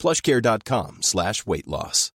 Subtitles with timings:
[0.00, 2.12] plushcare.com slash weight loss.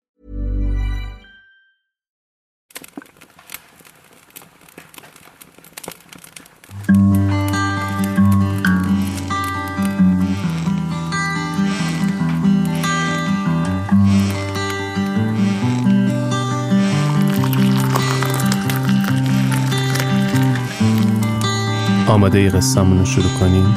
[22.08, 23.75] آماده ای قصه‌مون رو شروع کنیم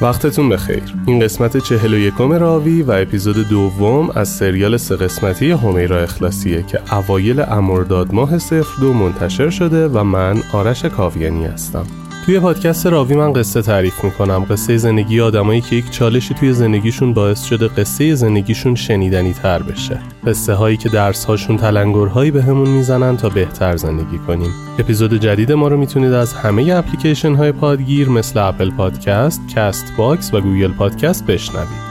[0.00, 0.82] وقتتون بخیر.
[1.06, 6.62] این قسمت چهل و یکم راوی و اپیزود دوم از سریال سه قسمتی همیرا اخلاصیه
[6.62, 11.86] که اوایل امرداد ماه صفر دو منتشر شده و من آرش کاویانی هستم.
[12.28, 14.46] توی پادکست راوی من قصه تعریف می‌کنم.
[14.50, 19.98] قصه زندگی آدمایی که یک چالشی توی زندگیشون باعث شده قصه زندگیشون شنیدنی تر بشه.
[20.26, 24.50] قصه هایی که درس هاشون تلنگرهایی بهمون می‌زنن تا بهتر زندگی کنیم.
[24.78, 30.40] اپیزود جدید ما رو می‌تونید از همه اپلیکیشن های پادگیر مثل Apple Podcast، Castbox و
[30.40, 31.87] Google Podcast بشنوید.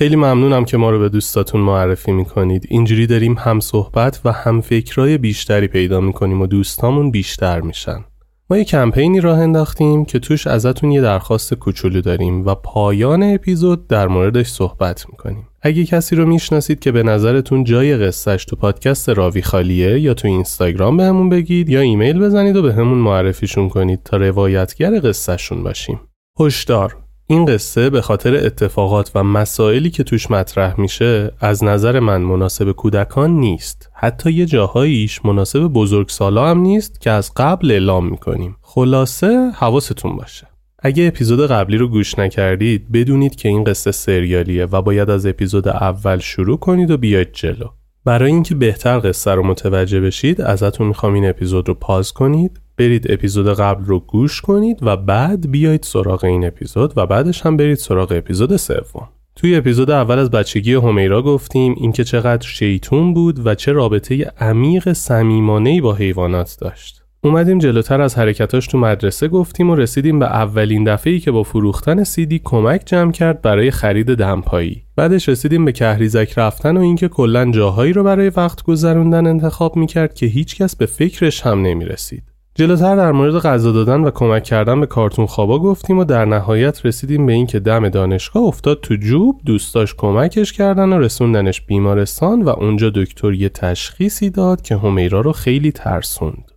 [0.00, 2.66] خیلی ممنونم که ما رو به دوستاتون معرفی می‌کنید.
[2.68, 8.04] اینجوری داریم هم صحبت و هم فکرای بیشتری پیدا می‌کنیم و دوستامون بیشتر میشن.
[8.50, 13.88] ما یه کمپینی راه انداختیم که توش ازتون یه درخواست کوچولو داریم و پایان اپیزود
[13.88, 15.48] در موردش صحبت می‌کنیم.
[15.62, 20.28] اگه کسی رو می‌شناسید که به نظرتون جای قصهش تو پادکست راوی خالیه یا تو
[20.28, 26.00] اینستاگرام بهمون بگید یا ایمیل بزنید و به همون معرفیشون کنید تا روایتگر قصهشون باشیم.
[26.40, 26.96] هشدار!
[27.30, 32.72] این قصه به خاطر اتفاقات و مسائلی که توش مطرح میشه از نظر من مناسب
[32.72, 33.90] کودکان نیست.
[33.94, 38.56] حتی یه جاهاییش مناسب بزرگسالا هم نیست که از قبل اعلام می‌کنیم.
[38.62, 40.46] خلاصه حواستون باشه.
[40.78, 45.68] اگه اپیزود قبلی رو گوش نکردید بدونید که این قصه سریالیه و باید از اپیزود
[45.68, 47.66] اول شروع کنید و بیاید جلو.
[48.04, 53.12] برای اینکه بهتر قصه رو متوجه بشید ازتون می‌خوام این اپیزود رو پاز کنید برید
[53.12, 57.78] اپیزود قبل رو گوش کنید و بعد بیایید سراغ این اپیزود و بعدش هم برید
[57.78, 59.08] سراغ اپیزود سوم.
[59.36, 64.92] توی اپیزود اول از بچگی همیرا گفتیم اینکه چقدر شیطون بود و چه رابطه عمیق
[64.92, 66.99] صمیمانه‌ای با حیوانات داشت.
[67.22, 72.04] اومدیم جلوتر از حرکتاش تو مدرسه گفتیم و رسیدیم به اولین دفعه‌ای که با فروختن
[72.04, 74.82] سیدی کمک جمع کرد برای خرید دمپایی.
[74.96, 80.14] بعدش رسیدیم به کهریزک رفتن و اینکه کلا جاهایی رو برای وقت گذروندن انتخاب می‌کرد
[80.14, 82.22] که هیچکس به فکرش هم نمی‌رسید.
[82.54, 86.86] جلوتر در مورد غذا دادن و کمک کردن به کارتون خوابا گفتیم و در نهایت
[86.86, 92.48] رسیدیم به اینکه دم دانشگاه افتاد تو جوب دوستاش کمکش کردن و رسوندنش بیمارستان و
[92.48, 96.50] اونجا دکتر یه تشخیصی داد که همیرا رو خیلی ترسوند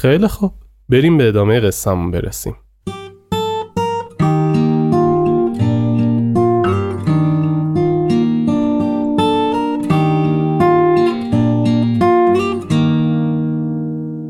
[0.00, 0.52] خیلی خوب.
[0.88, 2.56] بریم به ادامه قصهمون برسیم.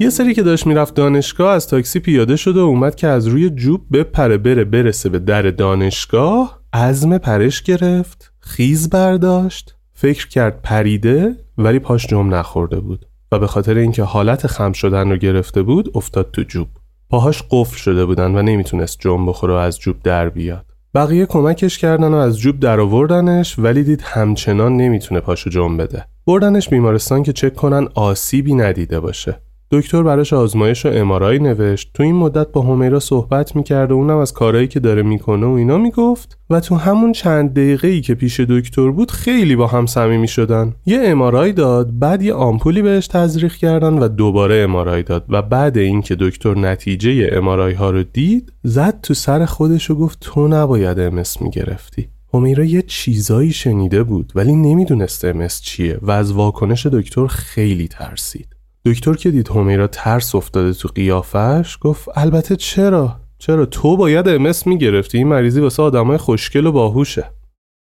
[0.01, 3.51] یه سری که داشت می‌رفت دانشگاه از تاکسی پیاده شد و اومد که از روی
[3.51, 6.61] جوب بپره بره برسه به در دانشگاه.
[6.73, 13.10] عزم پرش گرفت خیز برداشت فکر کرد پریده ولی پاش جم نخورده بود.
[13.33, 16.69] و به خاطر اینکه حالت خم شدن رو گرفته بود افتاد تو جوب.
[17.11, 20.67] پاهاش قفل شده بودن و نمی‌تونست جم بخوره از جوب در بیاد.
[20.95, 26.05] بقیه کمکش کردن و از جوب درآوردنش ولی دید همچنان نمی‌تونه پاشو جنب بده.
[26.27, 29.41] بردنش بیمارستان که چک کنن آسیبی ندیده باشه.
[29.73, 31.91] دکتر براش آزمایش و امارای نوشت.
[31.95, 35.51] تو این مدت با همیرا صحبت می‌کرد و اونم از کارهایی که داره می‌کنه و
[35.51, 36.39] اینا می‌گفت.
[36.51, 40.75] و تو همون چند دقیقه ای که پیش دکتر بود خیلی با هم صمیمی شدن.
[40.87, 45.25] یه امارای داد بعد یه آمپولی بهش تزریق کردن و دوباره امارای داد.
[45.29, 50.19] و بعد اینکه دکتر نتیجه امارای ها رو دید زد تو سر خودش و گفت
[50.21, 52.09] تو نباید امس می‌گرفتی.
[52.35, 58.47] همیرا یه چیزایی شنیده بود ولی نمی‌دونست امس چیه و از واکنش دکتر خیلی ترسید.
[58.85, 64.67] دکتر که دید همیرا ترس افتاده تو قیافش گفت البته چرا؟ چرا تو باید امس
[64.67, 67.31] می‌گرفتی؟ این مریضی واسه آدمای خوشگل و باهوشه.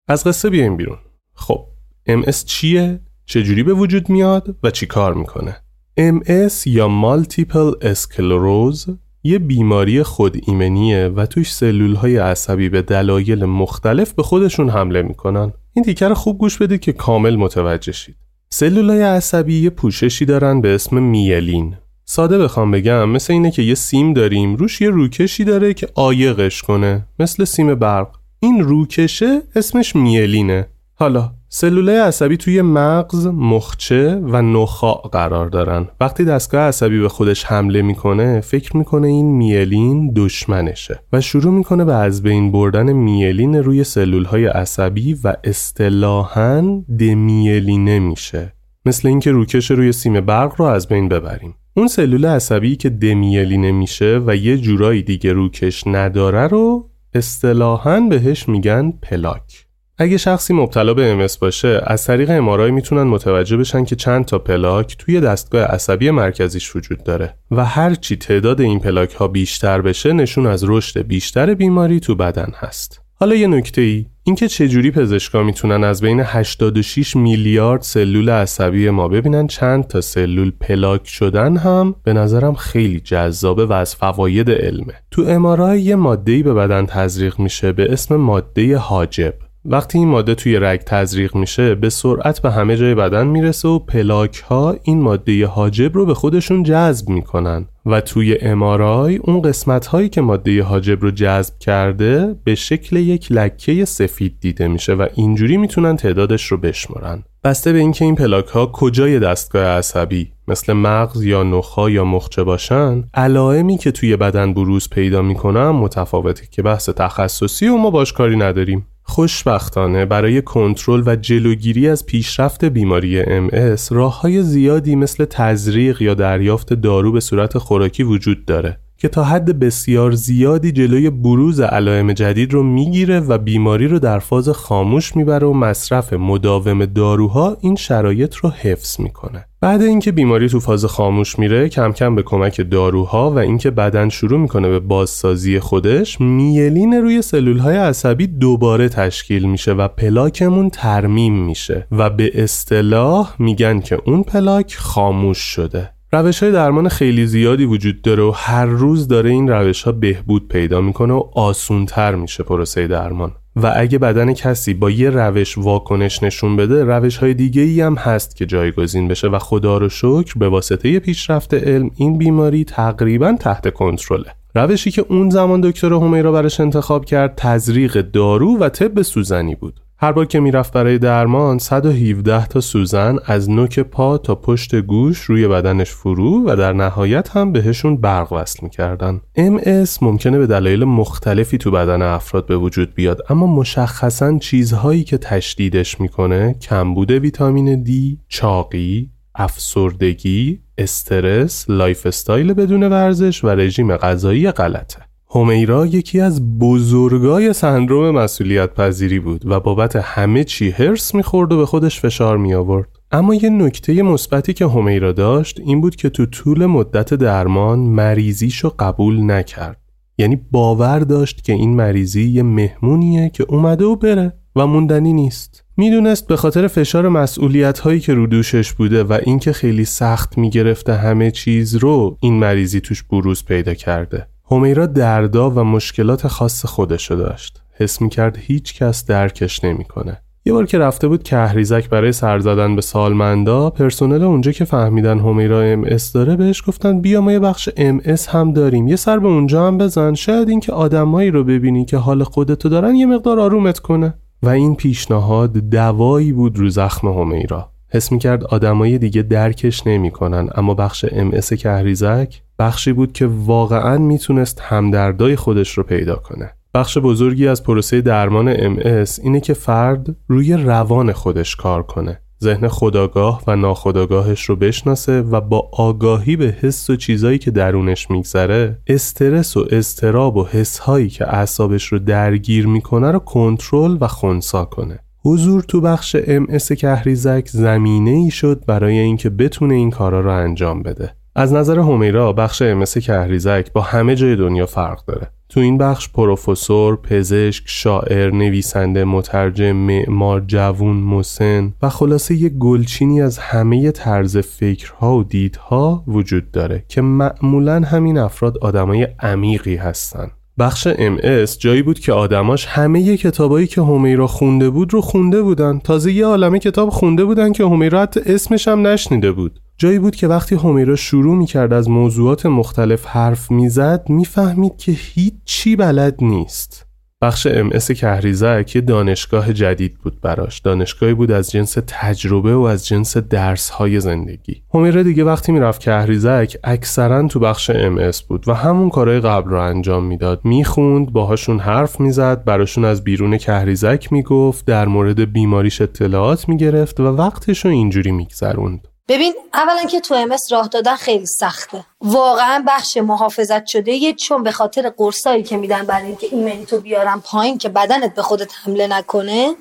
[0.09, 0.99] از قصه بیایم بیرون.
[1.35, 1.67] خب
[2.09, 5.57] MS چیه؟ چجوری به وجود میاد و چی کار می‌کنه؟
[5.99, 8.87] MS یا مالتیپل اسکلروز
[9.23, 15.03] یه بیماری خود ایمنیه و توش سلول های عصبی به دلایل مختلف به خودشون حمله
[15.03, 15.53] می‌کنن.
[15.73, 18.17] این تیکر خوب گوش بدید که کامل متوجه شید.
[18.55, 21.77] سلولای عصبی یه پوششی دارن به اسم میلین.
[22.05, 26.63] ساده بخوام بگم مثل اینه که یه سیم داریم روش یه روکشی داره که آیقش
[26.63, 28.17] کنه مثل سیم برق.
[28.41, 30.67] این روکشه اسمش میلینه.
[30.95, 35.89] حالا سلولای عصبی توی مغز، مخچه و نخاع قرار دارن.
[36.01, 41.85] وقتی دستگاه عصبی به خودش حمله می‌کنه، فکر می‌کنه این میلین دشمنشه و شروع می‌کنه
[41.85, 48.53] به از بین بردن میلین روی سلولهای عصبی و اصطلاحاً دمیلینه میشه.
[48.87, 51.55] مثل اینکه روکش روی سیم برق رو از بین ببریم.
[51.77, 58.49] اون سلول عصبی که دمیلینه میشه و یه جورایی دیگه روکش نداره رو اصطلاحاً بهش
[58.49, 59.70] میگن پلاک.
[60.03, 64.39] اگه شخصی مبتلا به MS باشه از طریق امارای می‌تونن متوجه بشن که چند تا
[64.39, 70.13] پلاک توی دستگاه عصبی مرکزیش وجود داره و هرچی تعداد این پلاک ها بیشتر بشه
[70.13, 73.01] نشون از رشد بیشتر بیماری تو بدن هست.
[73.15, 79.09] حالا یه نکته ای اینکه چجوری پزشکا می‌تونن از بین 86 میلیارد سلول عصبی ما
[79.09, 84.95] ببینن چند تا سلول پلاک شدن هم به نظرم خیلی جذابه و از فواید علمه.
[85.11, 89.35] تو امارای یه ماده به بدن تزریق میشه به اسم ماده حاجب.
[89.65, 93.79] وقتی این ماده توی رگ تزریق میشه به سرعت به همه جای بدن می‌رسه و
[93.79, 97.67] پلاک ها این ماده حاجب رو به خودشون جذب می‌کنن.
[97.87, 103.33] و توی امارای اون قسمت هایی که ماده حاجب رو جذب کرده به شکل یک
[103.33, 107.23] لکه سفید دیده میشه و اینجوری می‌تونن تعدادش رو بشمارن.
[107.45, 112.43] بسته به اینکه این پلاک ها کجای دستگاه عصبی؟ مثل مغز یا نخا یا مخچه
[112.43, 118.13] باشن علائمی که توی بدن بروز پیدا می‌کنن متفاوته که بحث تخصصی و ما باش
[118.13, 118.87] کاری نداریم.
[119.03, 126.15] خوشبختانه برای کنترل و جلوگیری از پیشرفت بیماری MS راه های زیادی مثل تزریق یا
[126.15, 128.79] دریافت دارو به صورت خوراکی وجود داره.
[129.01, 134.19] که تا حد بسیار زیادی جلوی بروز علائم جدید رو می‌گیره و بیماری رو در
[134.19, 139.47] فاز خاموش می‌بره و مصرف مداوم داروها این شرایط رو حفظ می‌کنه.
[139.61, 144.09] بعد اینکه بیماری تو فاز خاموش میره کم کم به کمک داروها و اینکه بدن
[144.09, 150.71] شروع می‌کنه به بازسازی خودش میلین روی سلول های عصبی دوباره تشکیل میشه و پلاکمون
[150.71, 157.27] ترمیم میشه و به اصطلاح میگن که اون پلاک خاموش شده روش های درمان خیلی
[157.27, 162.15] زیادی وجود داره و هر روز داره این روش ها بهبود پیدا می‌کنه و آسونتر
[162.15, 163.33] میشه پروسه درمان.
[163.57, 167.95] و اگه بدن کسی با یه روش واکنش نشون بده روش های دیگه ای هم
[167.95, 173.37] هست که جایگزین بشه و خدا رو شکر به واسطه پیشرفت علم این بیماری تقریبا
[173.41, 174.35] تحت کنترله.
[174.55, 179.81] روشی که اون زمان دکتر حمیرا برش انتخاب کرد تزریق دارو و طب سوزنی بود.
[180.03, 185.19] هر بار که می‌رفت برای درمان 117 تا سوزن از نوک پا تا پشت گوش
[185.21, 189.21] روی بدنش فرو و در نهایت هم بهشون برق وصل می‌کردن.
[189.39, 195.19] MS ممکنه به دلایل مختلفی تو بدن افراد به وجود بیاد اما مشخصا چیزهایی که
[195.19, 205.10] تشدیدش می‌کنه کمبود ویتامین D، چاقی، افسردگی، استرس، lifestyle بدون ورزش و رژیم غذایی غلطه.
[205.35, 211.57] حمیرا یکی از بزرگای سندروم مسئولیت پذیری بود و بابت همه چی حرص می‌خورد و
[211.57, 212.89] به خودش فشار می آورد.
[213.13, 218.73] اما یه نکته مثبتی که حمیرا داشت این بود که تو طول مدت درمان مریضیشو
[218.79, 219.81] قبول نکرد.
[220.19, 225.65] یعنی باور داشت که این مریضی یه مهمونیه که اومده و بره و موندنی نیست.
[225.77, 230.95] می‌دونست به خاطر فشار مسئولیت هایی که رو دوشش بوده و اینکه خیلی سخت می‌گرفته
[230.95, 234.27] همه چیز رو این مریضی توش بروز پیدا کرده.
[234.51, 237.63] حمیرا دردا و مشکلات خاص خودشو داشت.
[237.73, 240.23] حس کرد هیچ کس درکش نمی‌کنه.
[240.45, 245.19] یه بار که رفته بود کهریزک برای سر زدن به سالمندا پرسنل اونجا که فهمیدن
[245.19, 248.97] حمیرا ام اس داره بهش گفتن بیا ما یه بخش ام اس هم داریم یه
[248.97, 253.07] سر به اونجا هم بزن شاید اینکه آدمایی رو ببینی که حال خودتو دارن یه
[253.07, 259.23] مقدار آرومت کنه و این پیشنهاد دوایی بود رو زخم همیرا حس می‌کرد آدمای دیگه
[259.23, 265.83] درکش نمی‌کنن اما بخش ام اس کهریزک بخشی بود که واقعا می‌تونست همدردای خودش رو
[265.83, 266.51] پیدا کنه.
[266.75, 272.21] بخش بزرگی از پروسه درمان MS اینه که فرد روی روان خودش کار کنه.
[272.43, 278.11] ذهن خداگاه و ناخداگاهش رو بشناسه و با آگاهی به حس و چیزایی که درونش
[278.11, 284.65] میگذره استرس و استراب و حسهایی که اعصابش رو درگیر می‌کنه رو کنترل و خونسا
[284.65, 284.99] کنه.
[285.25, 290.83] حضور تو بخش MS کهریزک زمینه ای شد برای اینکه بتونه این کارا رو انجام
[290.83, 295.79] بده از نظر همیرا بخش MS کهریزک با همه جای دنیا فرق داره تو این
[295.79, 303.91] بخش پروفسور، پزشک، شاعر، نویسنده، مترجم، معمار، جوون، مسن و خلاصه یک گلچینی از همه
[303.91, 310.31] طرز فکرها و دیدها وجود داره که معمولا همین افراد آدمای عمیقی هستن.
[310.61, 315.79] بخش MS جایی بود که آدماش همه کتابایی که حمیرا خونده بود رو خونده بودن.
[315.79, 319.61] تازه یه عالمه کتاب خونده بودن که حمیرا حتی اسمش هم نشنیده بود.
[319.79, 325.35] جایی بود که وقتی حمیرا شروع می‌کرد از موضوعات مختلف حرف می‌زد می‌فهمید که هیچ
[325.45, 326.87] چی بلد نیست.
[327.23, 330.59] بخش ام اس کهریزک یه دانشگاه جدید بود براش.
[330.59, 334.63] دانشگاهی بود از جنس تجربه و از جنس درس های زندگی.
[334.75, 339.51] حمیرا دیگه وقتی می‌رفت کهریزک اکثرا تو بخش ام اس بود و همون کارهای قبل
[339.51, 340.41] رو انجام می‌داد.
[340.45, 347.05] می‌خوند باهاشون حرف می‌زد براشون از بیرون کهریزک می‌گفت در مورد بیماریش اطلاعات می‌گرفت و
[347.05, 348.89] وقتش رو اینجوری میگذروند.
[349.11, 351.85] ببین اولا که تو امس راه دادن خیلی سخته.
[352.01, 356.81] واقعا بخش محافظت شده یه چون به خاطر قرصایی که میدن برای اینکه ایمنی تو
[356.81, 359.55] بیارن پایین که بدنت به خودت حمله نکنه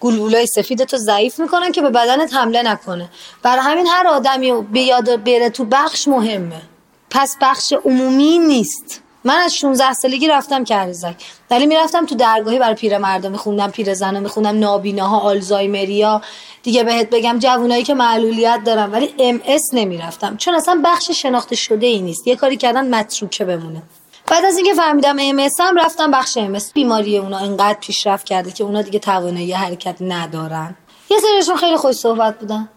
[0.00, 3.08] گلولای سفید تو ضعیف می‌کنن که به بدنت حمله نکنه.
[3.42, 6.62] برای همین هر آدمی به یاد بره تو بخش مهمه.
[7.10, 9.00] پس بخش عمومی نیست.
[9.24, 11.14] من از 16 سالگی رفتم کهرزک
[11.50, 16.22] ولی می‌رفتم تو درگاهی برای پیرمردا میخوندم پیرزنا میخوندم نابیناها آلزایمریا.
[16.62, 20.36] دیگه بهت بگم جوونایی که معلولیت دارن ولی ام اس نمی‌رفتم.
[20.36, 22.26] چون اصلا بخش شناخته شده ای نیست.
[22.26, 23.82] یه کاری کردن متروکه بمونه.
[24.26, 26.72] بعد از اینکه فهمیدم ام اس هم رفتم بخش ام اس.
[26.72, 30.76] بیماری اونا انقدر پیشرفت کرده که اونا دیگه توانایی حرکت ندارن.
[31.10, 32.68] یه سریشون خیلی خوش صحبت بودن.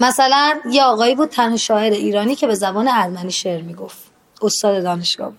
[0.00, 3.98] مثلا یه آقایی بود تنها شاعر ایرانی که به زبان ارمنی شعر می‌گفت.
[4.42, 5.38] استاد دانشگاه بود.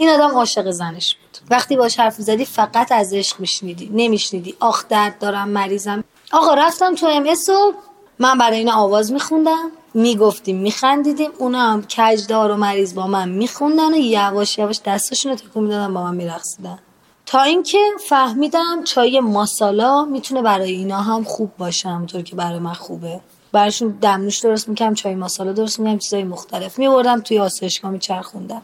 [0.00, 1.38] این آدم عاشق زنش بود.
[1.50, 4.54] وقتی باش حرف زدی فقط از عشق میشنیدی نمیشنیدی.
[4.60, 6.04] آخ درد دارم مریضم.
[6.32, 7.72] آقا رفتم تو ام و
[8.18, 9.70] من برای این آواز میخوندم.
[9.94, 11.30] می‌گفتیم میخندیدیم.
[11.38, 15.94] اونا هم کجدار و مریض با من میخوندن و یواش یواش دستشون رو تکون می‌دادن
[15.94, 16.78] با من میرقصیدن.
[17.26, 17.78] تا اینکه
[18.08, 23.20] فهمیدم چای ماسالا می‌تونه برای اینا هم خوب باشه همونطور که برای من خوبه.
[23.52, 28.62] براشون دمنوش درست می‌کنم چای ماسالا درست می‌کنم چیزای مختلف میبردم توی آسایشگاه میچرخوندم.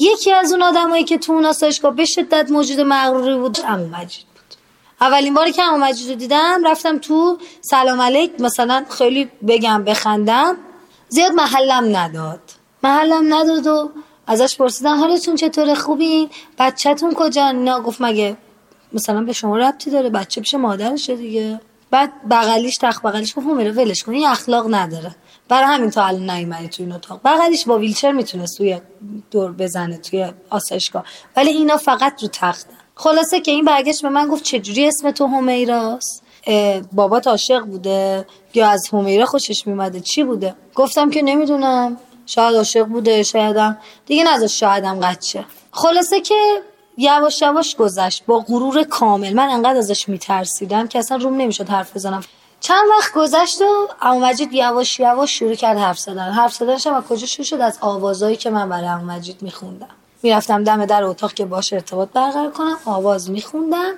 [0.00, 4.24] یکی از اون آدمایی که تو اون آسایشگاه به شدت موجود مغروری بود امو مجید
[4.34, 4.54] بود.
[5.00, 10.56] اولین باری که امو مجید رو دیدم رفتم تو سلام علیک مثلا خیلی بگم بخندم
[11.08, 12.40] زیاد محلم نداد.
[12.82, 13.90] محلم نداد و
[14.26, 18.36] ازش پرسیدم حالتون چطوره؟ خوبین؟ بچهتون کجا؟ نه گفت مگه
[18.92, 21.60] مثلا به شما ربطی داره؟ بچه پیش مادرشه دیگه.
[21.90, 25.14] بعد بغلیش تخت بغلیش گفت میره ولش کن اخلاق نداره.
[25.48, 27.20] برای همین تا الان نیومدی تو این اتاق.
[27.24, 28.80] بغلیش با ویلچر می‌تونست توی
[29.30, 31.04] دور بزنه توی آسایشگاه.
[31.36, 35.26] ولی اینا فقط رو تختن خلاصه که این برگشت به من گفت چجوری اسم تو
[35.26, 36.22] همیراست؟
[36.92, 41.96] بابات عاشق بوده یا از همیرا خوشش میمده چی بوده؟ گفتم که نمی‌دونم.
[42.26, 46.62] شاید عاشق بوده شایدم دیگه نذاشت شایدم قچه خلاصه که
[46.96, 48.24] یواش یواش گذشت.
[48.26, 49.32] با غرور کامل.
[49.32, 52.20] من انقدر ازش میترسیدم که اصلا روم نمی‌شد حرف بزنم.
[52.60, 56.30] چند وقت گذشت و اما مجید یواش یواش شروع کرد حرف زدن.
[56.32, 59.88] حرف زدنش هم کجا شروع شد؟ از آوازایی که من برای اما مجید میخوندم.
[60.22, 63.92] می‌رفتم دم در اتاق که باشه ارتباط برقرار کنم آواز میخوندم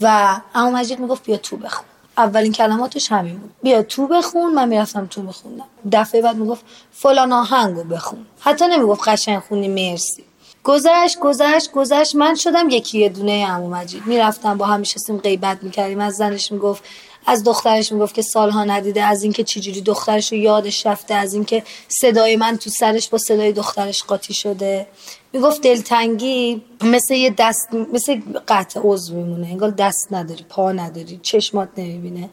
[0.00, 1.84] و اما مجید می‌گفت بیا تو بخون.
[2.18, 3.50] اولین کلماتش همین بود.
[3.62, 4.54] بیا تو بخون.
[4.54, 5.64] من می‌رفتم تو میخوندم.
[5.92, 8.26] دفعه بعد می‌گفت فلان آهنگو بخون.
[8.40, 10.24] حتی نمی‌گفت قشنگ خونی مرسی.
[10.64, 12.14] گذشت گذشت گذشت.
[12.14, 14.06] من شدم یکی یه دونه عمو مجید.
[14.06, 16.00] می‌رفتم با هم میشستیم غیبت می‌کردیم.
[16.00, 16.84] از زنش می‌گفت
[17.26, 21.62] از دخترش می‌گفت که سالها ندیده از اینکه چجوری دخترش رو یادش رفته از اینکه
[21.88, 24.86] صدای من تو سرش با صدای دخترش قاطی شده.
[25.32, 31.68] می‌گفت دلتنگی مثل یه دست مثل قطع عضو میمونه انگار دست نداری پا نداری چشمات
[31.76, 32.30] نمی‌بینه.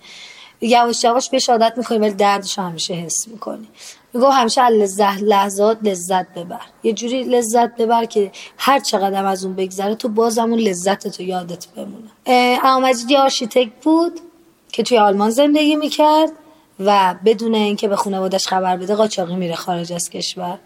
[0.62, 3.68] یواش یواش بهش عادت می‌کنی ولی دردش همیشه حس می‌کنی.
[4.14, 6.62] میگو همیشه لذت لحظات لذت ببر.
[6.84, 11.24] یه جوری لذت ببر که هر چقدر از اون بگذره تو بازم اون لذت تو
[11.24, 12.10] یادت بمونه.
[12.64, 14.20] اما مجید آرشیتکت بود.
[14.78, 16.32] که توی آلمان زندگی می‌کرد
[16.80, 20.60] و بدون اینکه به خانوادش خبر بده قاچاقی میره خارج از کشور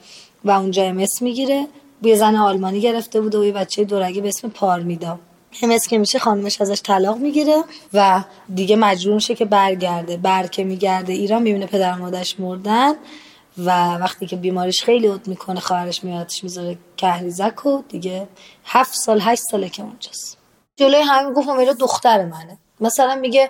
[0.45, 1.67] و اونجا امس می‌گیره.
[2.01, 5.19] یه زن آلمانی گرفته بود و یه بچه دورگی به اسم پارمیدا.
[5.61, 7.63] همس که میشه خانمش ازش طلاق می‌گیره
[7.93, 8.23] و
[8.55, 10.17] دیگه مجبور میشه که برگرده.
[10.17, 12.93] بر که میگرده ایران می‌بینه پدر مادرش مردن
[13.57, 18.27] و وقتی که بیماریش خیلی عد می‌کنه خواهرش میادش می‌ذاره کهریزک و دیگه
[18.65, 20.37] هفت سال هشت ساله که اونجاست.
[20.75, 22.57] جلوی همین گفت امیرا دختر منه.
[22.79, 23.49] مثلا میگه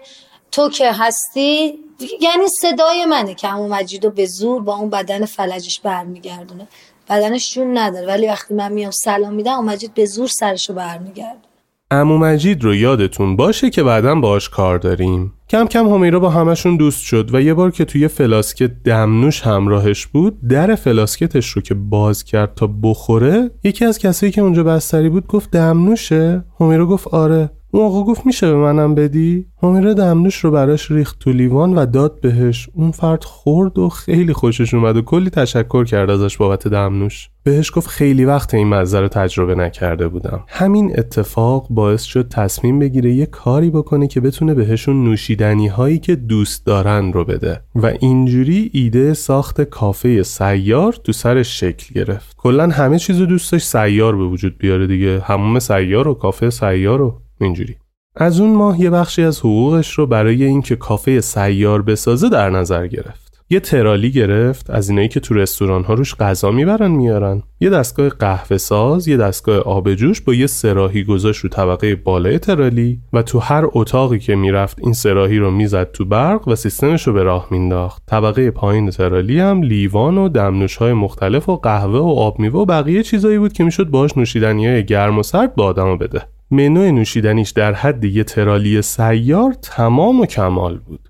[0.51, 1.73] تو که هستی
[2.21, 6.67] یعنی صدای منه که همون مجید به زور با اون بدن فلجش برمیگردونه.
[7.09, 11.51] بدنش جون نداره ولی وقتی من میام سلام میدم اون مجید به زور سرشو برمیگرده.
[11.91, 15.33] امو مجید رو یادتون باشه که بعدا باش کار داریم.
[15.49, 20.05] کم کم همیرا با همشون دوست شد و یه بار که توی فلاسکت دمنوش همراهش
[20.05, 25.09] بود در فلاسکتش رو که باز کرد تا بخوره یکی از کسایی که اونجا بستری
[25.09, 26.43] بود گفت دمنوشه.
[26.59, 27.49] همیرا گفت آره.
[27.71, 31.85] اون آقا گفت میشه به منم بدی؟ همیرا دمنوش رو براش ریخت تو لیوان و
[31.85, 32.69] داد بهش.
[32.73, 37.71] اون فرد خورد و خیلی خوشش اومد و کلی تشکر کرد ازش بابت دمنوش بهش
[37.75, 40.43] گفت خیلی وقت این مزه رو تجربه نکرده بودم.
[40.47, 46.15] همین اتفاق باعث شد تصمیم بگیره یه کاری بکنه که بتونه بهشون نوشیدنی هایی که
[46.15, 47.61] دوست دارن رو بده.
[47.75, 52.35] و اینجوری ایده ساخت کافه سیار تو سرش شکل گرفت.
[52.37, 55.19] کلا همه چیز رو دوست داشت سیار به وجود بیاره دیگه.
[55.19, 57.75] هموم سیار و کافه سیار و اینجوری.
[58.15, 62.87] از اون ماه یه بخشی از حقوقش رو برای اینکه کافه سیار بسازه در نظر
[62.87, 63.31] گرفت.
[63.49, 67.43] یه ترالی گرفت از اینایی که تو رستوران ها روش غذا می‌برن میارن.
[67.59, 72.39] یه دستگاه قهوه ساز یه دستگاه آب جوش با یه سراحی گذاشت رو طبقه بالای
[72.39, 77.07] ترالی و تو هر اتاقی که می‌رفت این سراحی رو می‌زد تو برق و سیستمش
[77.07, 81.99] رو به راه مینداخت طبقه پایین ترالی هم لیوان و دمنوش های مختلف و قهوه
[81.99, 85.55] و آب میوه و بقیه چیزایی بود که می‌شد باهاش نوشیدنی های گرم و سرد
[85.55, 86.21] به آدمو بده.
[86.51, 91.09] منو نوشیدنیش در حد یه ترالی سیار تمام و کمال بود.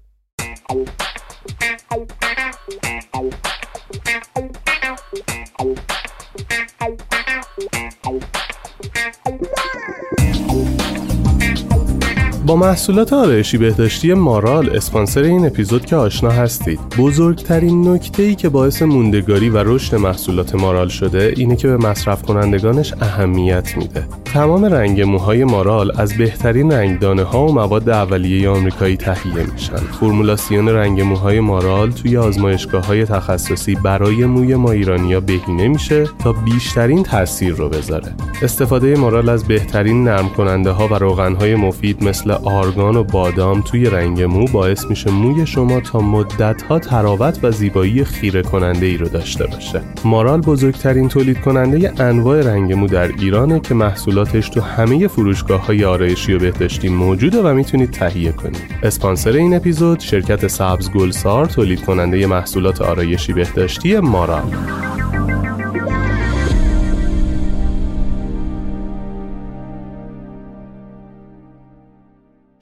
[12.56, 16.80] محصولات آرایشی بهداشتی مارال اسپانسر این اپیزود که آشنا هستید.
[16.98, 22.22] بزرگترین نکته ای که باعث موندگاری و رشد محصولات مارال شده اینه که به مصرف
[22.22, 24.08] کنندگانش اهمیت میده.
[24.26, 29.76] تمام رنگ موهای مارال از بهترین رنگدانه ها و مواد اولیه آمریکایی تهیه میشن.
[29.76, 36.32] فرمولاسیون رنگ موهای مارال توی آزمایشگاه های تخصصی برای موی ما ایرانیا بهینه میشه تا
[36.32, 38.16] بیشترین تاثیر رو بذاره.
[38.42, 43.62] استفاده مارال از بهترین نرم کننده ها و روغن های مفید مثل آرگان و بادام
[43.62, 48.86] توی رنگ مو باعث میشه موی شما تا مدت ها تراوت و زیبایی خیره کننده
[48.86, 49.82] ای رو داشته باشه.
[50.06, 55.86] مارال بزرگترین تولید کننده انواع رنگ مو در ایرانه که محصولاتش تو همه فروشگاه های
[55.86, 58.62] آرایشی و بهداشتی موجوده و می‌تونید تهیه کنید.
[58.84, 64.44] اسپانسر این اپیزود شرکت سبز گلسار تولید کننده محصولات آرایشی بهداشتی مارال.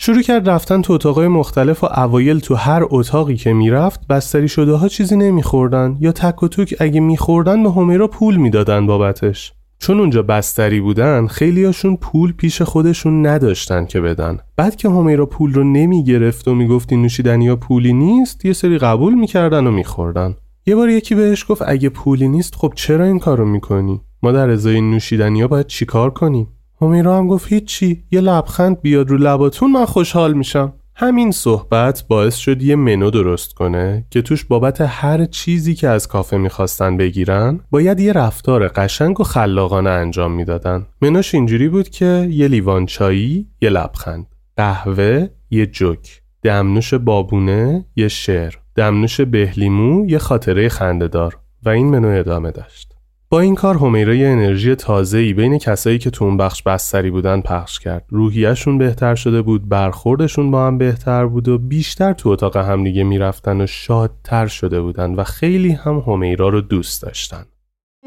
[0.10, 4.74] شروع کرد رفتن تو اتاقای مختلف و اوایل تو هر اتاقی که می‌رفت بستری شده
[4.74, 9.54] ها چیزی نمیخوردن یا تک و توک اگه میخوردن به همیرا پول می‌دادن بابتش.
[9.80, 14.38] چون اونجا بستری بودن خیلیاشون پول پیش خودشون نداشتن که بدن.
[14.58, 18.78] بعد که همیرا پول رو نمی‌گرفت و می‌گفت این نوشیدنی ها پولی نیست یه سری
[18.78, 20.36] قبول می‌کردن و میخوردن.
[20.66, 24.50] یه بار یکی بهش گفت اگه پولی نیست خب چرا این کارو می‌کنی؟ ما در
[24.50, 26.48] ازای نوشیدنی ها باید چیکار کنیم
[26.82, 30.74] همیرا هم گفت هیچی یه لبخند بیاد رو لباتون من خوشحال میشم.
[30.96, 36.08] همین صحبت باعث شد یه منو درست کنه که توش بابت هر چیزی که از
[36.08, 40.86] کافه می‌خواستن بگیرن باید یه رفتار قشنگ و خلاقانه انجام می‌دادن.
[41.02, 44.26] منوش اینجوری بود که یه لیوان چایی یه لبخند.
[44.58, 46.22] قهوه یه جوک.
[46.44, 48.54] دمنوش بابونه یه شعر.
[48.76, 51.38] دمنوش بهلیمو یه خاطره خندهدار.
[51.64, 52.89] و این منو ادامه داشت.
[53.32, 57.42] با این کار همیرا یه انرژی تازه‌ای بین کسایی که تو اون بخش بستری بودن
[57.42, 58.06] پخش کرد.
[58.10, 63.62] روحیهشون بهتر شده بود، برخوردشون با هم بهتر بود و بیشتر تو اتاق همدیگه می‌رفتن
[63.62, 67.46] و شادتر شده بودن و خیلی هم همیرا رو دوست داشتن.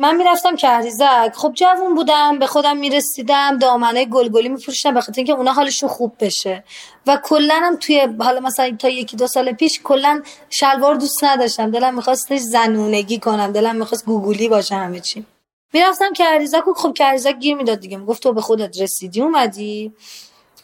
[0.03, 5.33] من می‌رفتم کهریزک خب جوون بودم به خودم می‌رسیدم دامنه گلگلی میفروشتم به خاطر اینکه
[5.33, 6.65] اونا حالشون خوب بشه.
[7.07, 11.71] و کلا هم توی حالا مثلا تا یکی دو سال پیش کلا شلوار دوست نداشتم.
[11.71, 15.25] دلم میخواستش زنونگی کنم دلم می‌خواست گوگولی باشه همه چی.
[15.73, 17.97] می‌رفتم کهریزک و خب کهریزک گیر می‌داد دیگه.
[17.97, 19.93] می‌گفت تو به خودت رسیدی اومدی.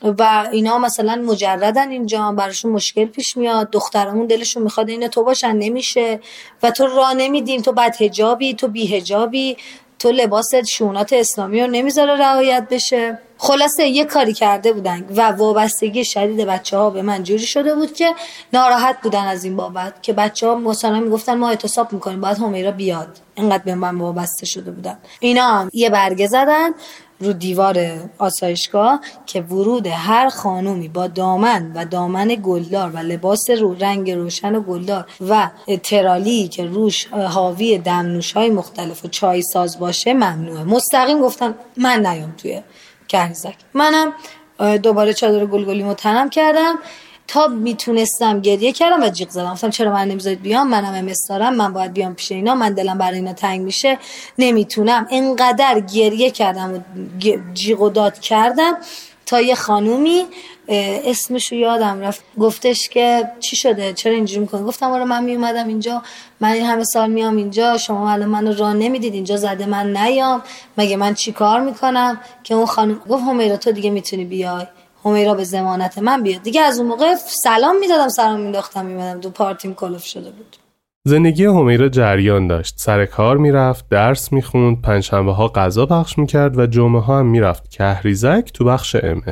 [0.03, 3.71] و اینا مثلا مجردن اینجا براشون مشکل پیش میاد.
[3.71, 6.21] دخترمون دلشون می‌خواد این تو باشن نمیشه.
[6.63, 9.57] و تو راه نمیدیم تو بد هجابی تو بی هجابی
[9.99, 13.19] تو لباس شونات اسلامی رو نمی‌ذاره رعایت بشه.
[13.39, 17.93] خلاصه یه کاری کرده بودن و وابستگی شدید بچه ها به من جوری شده بود
[17.93, 18.15] که
[18.53, 22.71] ناراحت بودن از این بابت که بچه ها مثلا می‌گفتن ما اعتصاب می‌کنیم باید همیرا
[22.71, 23.19] بیاد.
[23.35, 24.99] اینقدر به من وابسته شده بودن.
[25.21, 26.71] اینا هم یه برگه زدن.
[27.21, 27.79] رو دیوار
[28.19, 34.55] آسایشگاه که ورود هر خانومی با دامن و دامن گلدار و لباس رو رنگ روشن
[34.55, 35.51] و گلدار و
[35.83, 40.65] ترالی که روش حاوی دمنوش های مختلف و چای ساز باشه ممنوعه.
[40.65, 42.63] مستقیم گفتم من نیام توی
[43.09, 44.13] کهریزک منم
[44.83, 46.79] دوباره چادر گلگلی متنم کردم.
[47.29, 49.53] تا می‌تونستم گریه کردم و جیغ زدم.
[49.53, 52.99] گفتم چرا من نمی‌ذارید بیام؟ منم ام دارم من باید بیام پیش اینا من دلم
[52.99, 53.99] برای اینا تنگ میشه.
[54.39, 55.07] نمی‌تونم.
[55.11, 56.79] انقدر گریه کردم و
[57.55, 58.77] جیغ و داد کردم
[59.27, 60.27] تا یه خانومی
[60.69, 62.23] اسمشو یادم رفت.
[62.39, 66.03] گفتش که چی شده؟ چرا اینجوری می‌کنی؟ گفتم آره من میومدم اینجا.
[66.41, 67.77] من این همه سال میام اینجا.
[67.77, 69.15] شما الان منو راه نمی‌دید.
[69.15, 70.43] اینجا زده من نیام.
[70.79, 74.67] مگه من چی کار می‌کنم؟ که اون خانم گفت حمیرا تو دیگه می‌تونی بیای.
[75.05, 76.43] حمیرا به ضمانت من بیاد.
[76.43, 80.57] دیگه از اون موقع سلام می‌دادم سرمو مینداختم میومدم تو پارتیم کلفت شده بود.
[81.05, 82.75] زندگی حمیرا جریان داشت.
[82.79, 87.69] سر کار می‌رفت درس می‌خوند پنجشنبه ها غذا پخش می‌کرد و جمعه ها هم می‌رفت.
[87.69, 89.23] کهریزک تو بخش ام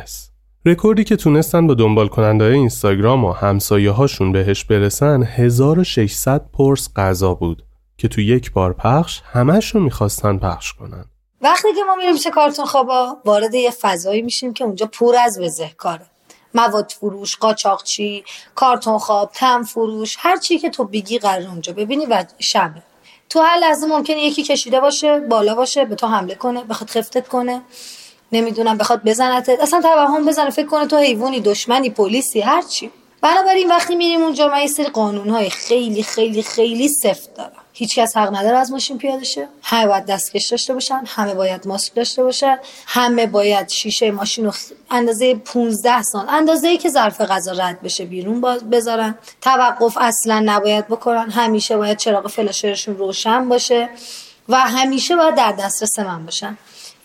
[0.67, 7.35] رکوردی که تونستن با دنبال کننده اینستاگرام و همسایه هاشون بهش برسن 1600 پرس غذا
[7.35, 7.63] بود
[7.97, 11.05] که تو یک بار پخش همهشون می‌خواستن پخش کنن.
[11.47, 15.61] وقتی که ما میریم چه کارتون خوابا وارد یه فضایی میشیم که اونجا پر از
[15.77, 16.07] کاره.
[16.55, 22.07] مواد فروش قاچاقچی کارتون خواب تم فروش هر چی که تو بگی قرار اونجا ببینی
[22.07, 22.83] و شبه.
[23.29, 27.29] تو هر لحظه ممکنه یکی کشیده باشه بالا باشه به تو حمله کنه بخواد خفتت
[27.29, 27.63] کنه
[28.33, 32.91] نمی‌دونم بخواد بزنت اصلا توهم بزنه فکر کنه تو حیوانی دشمنی پلیسی هر چی.
[33.21, 37.66] بنابراین وقتی میریم اونجا من یه سری قانون های خیلی خیلی خیلی سفت دارم.
[37.79, 39.49] هیچکس حق نداره از ماشین پیاده شه.
[39.63, 44.53] همه باید دستکش داشته باشن همه باید ماسک داشته باشن همه باید شیشه ماشین رو
[44.91, 49.19] اندازه 15 سانت اندازه ای که ظرف غذا رد بشه بیرون بذارن.
[49.41, 53.89] توقف اصلا نباید بکنن همیشه باید چراغ فلاشرشون روشن باشه
[54.49, 56.59] و همیشه باید در دسترس من باشن.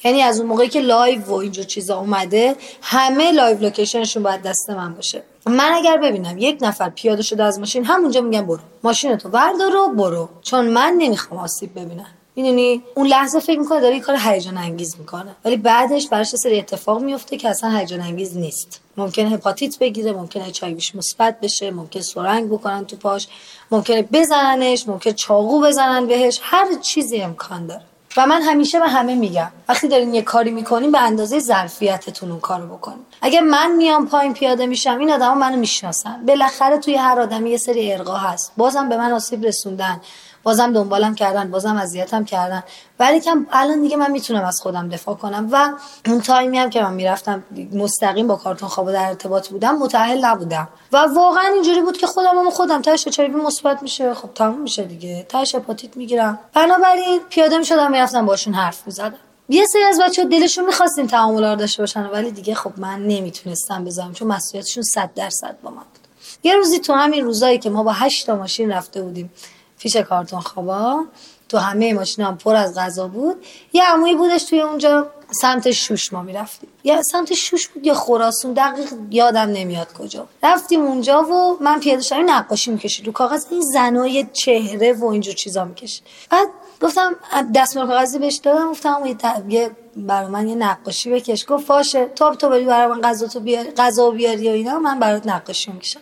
[0.04, 4.42] یعنی از اون موقعی که live و اینجور چیزا اومده همه live location شون باید
[4.42, 5.24] دست من باشه.
[5.45, 8.60] من اگر ببینم یک نفر پیاده شده از ماشین همونجا میگم برو.
[8.84, 10.30] ماشین تو بردار و برو.
[10.41, 12.08] چون من نمی‌خوام آسیب ببینم.
[12.36, 15.36] می‌دونی؟ اون لحظه فکر می‌کنه داره این کار هیجان انگیز می‌کنه.
[15.45, 18.82] ولی بعدش براش سری اتفاق میفته که اصلا هیجان انگیز نیست.
[18.97, 23.27] ممکنه هپاتیت بگیره ممکنه HIV ش مثبت بشه ممکنه سرنگ بکنن تو پاش
[23.71, 26.39] ممکنه بزننش ممکنه چاقو بزنن بهش.
[26.43, 27.82] هر چیزی امکان داره.
[28.17, 32.39] و من همیشه به همه میگم وقتی دارین یه کاری می‌کنین به اندازه ظرفیتتون اون
[32.39, 33.06] کارو بکنین.
[33.21, 36.26] اگه من میام پایین پیاده میشم این آدما منو می‌شناسن.
[36.26, 38.52] بالاخره توی هر آدمی یه سری ارقا هست.
[38.58, 40.02] بازم به من آسیب رسوندن.
[40.43, 42.63] بازم دنبالم کردن بازم اذیتم کردن.
[42.99, 45.71] ولی کم الان دیگه من می‌تونم از خودم دفاع کنم و
[46.06, 50.67] اون تایمی هم که من می‌رفتم مستقیم با کارتون خواب در ارتباط بودم متأهل نبودم.
[50.91, 52.82] و واقعا اینجوری بود که خودم هم خودم.
[52.82, 55.25] تاش چریبی مثبت میشه خب تموم میشه دیگه.
[55.30, 56.39] تاش هپاتیت می‌گیرم.
[56.54, 59.15] بنابراین پیاده می‌شدم می‌رفتم باشون حرف می‌زدم.
[59.49, 64.13] یه سری از بچه دلشون می‌خواستین تعامل داشته باشن ولی دیگه خب من نمی‌تونستم بذارم
[64.13, 66.08] چون مسئولیتشون 100 درصد با من بود.
[66.43, 69.34] یه روزی تو همین روزایی که ما با 8 تا ماشین رفته بودیم
[69.82, 71.06] پیش کارتون خوابا.
[71.50, 73.46] تو همه ماشین هم پر از غذا بود.
[73.74, 75.08] یه عمویی بودش توی اونجا
[75.41, 76.70] سمت شوش ما می‌رفتیم.
[76.84, 80.28] یا سمت شوش بود یا خراسون؟ دقیق یادم نمیاد کجا.
[80.44, 82.30] رفتیم اونجا و من پیاده شدم.
[82.30, 86.48] نقاشی می‌کشید رو کاغذ این زنای چهره و اینجور چیزا می‌کشید بعد
[86.82, 87.15] گفتم
[87.56, 88.72] دستمال کاغذی بهش دادم.
[88.72, 89.17] گفتم
[89.50, 91.46] یه برای من یه نقاشی بکش.
[91.48, 94.80] گفت فاشه تو تو بری برای من غذا تو بیاری غذا بیاری و اینا.
[94.80, 96.00] من برات نقاشی می‌کشم.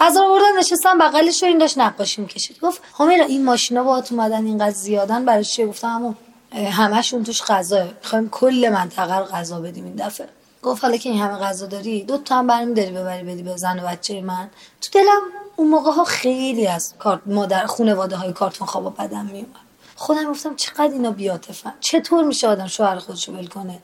[0.00, 2.60] غذا رو بردم نشستم بغلش این داشت نقاشی می‌کشید.
[2.60, 6.16] گفت همیرا این ماشینا باهات اومدن اینقدر زیادن؟ برای چیه گفتم همون
[6.52, 10.28] همشون توش غذاه می‌خوایم کل منطقه رو غذا بدیم این دفعه.
[10.62, 13.56] گفت حالا که این همه غذا داری دو تا هم برمی داری ببری بدی به
[13.56, 14.50] زن و بچه من.
[14.80, 15.20] تو دلم
[15.56, 20.56] اون موقع ها خیلی از کارت مادر خانواده های کارتون خواب بدم میومد خودم گفتم
[20.56, 23.78] چقدر اینا بیاتفن؟ چطور میشه آدم شوهر خودش رو ول کنه؟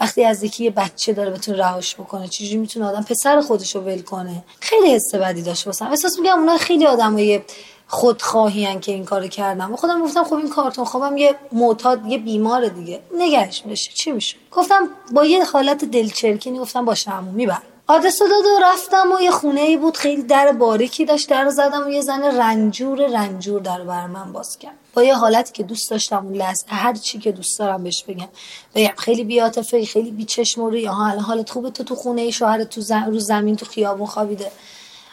[0.00, 3.80] وقتی از یکی یه بچه داره بتونه رهاش بکنه چجوری می‌تونه آدم پسر خودش رو
[3.80, 5.86] ول کنه؟ خیلی حس بدی داشت واسم.
[5.86, 7.40] احساس میگم اونا خیلی آدمای
[7.86, 12.18] خودخواهی که این کارو کردم و خودم گفتم خب این کارتون خوابم یه معتاد یه
[12.18, 13.00] بیمار دیگه.
[13.14, 18.30] نگهش میشه چی میشه گفتم با یه حالت دلچرکینی گفتم باشه همون میبر آدرس داد
[18.30, 22.00] و رفتم و یه خونه ای بود خیلی در باریکی داشت در زدم و یه
[22.00, 24.79] زن رنجور رنجور در بر من باز کرد.
[25.04, 28.28] یه حالتی که دوست داشتم اون لحظه هر چی که دوست دارم بهش بگم.
[28.74, 32.80] بگم خیلی بیاتفه خیلی بیچشم و یا الان حالت خوبه؟ تو تو خونه شوهر تو
[32.80, 33.04] زم...
[33.04, 34.50] رو زمین تو خیابون خوابیده.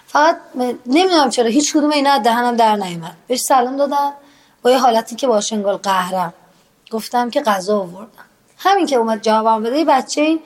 [0.07, 0.37] فقط
[0.85, 3.17] نمی‌دونم چرا هیچ کدوم اینا دهنم در نیومد.
[3.27, 4.13] بهش سلام دادم
[4.61, 6.33] با یه حالتی که باشه انگار قهرم.
[6.91, 8.09] گفتم که غذا آوردم.
[8.57, 10.39] همین که اومد جوابم بده بچه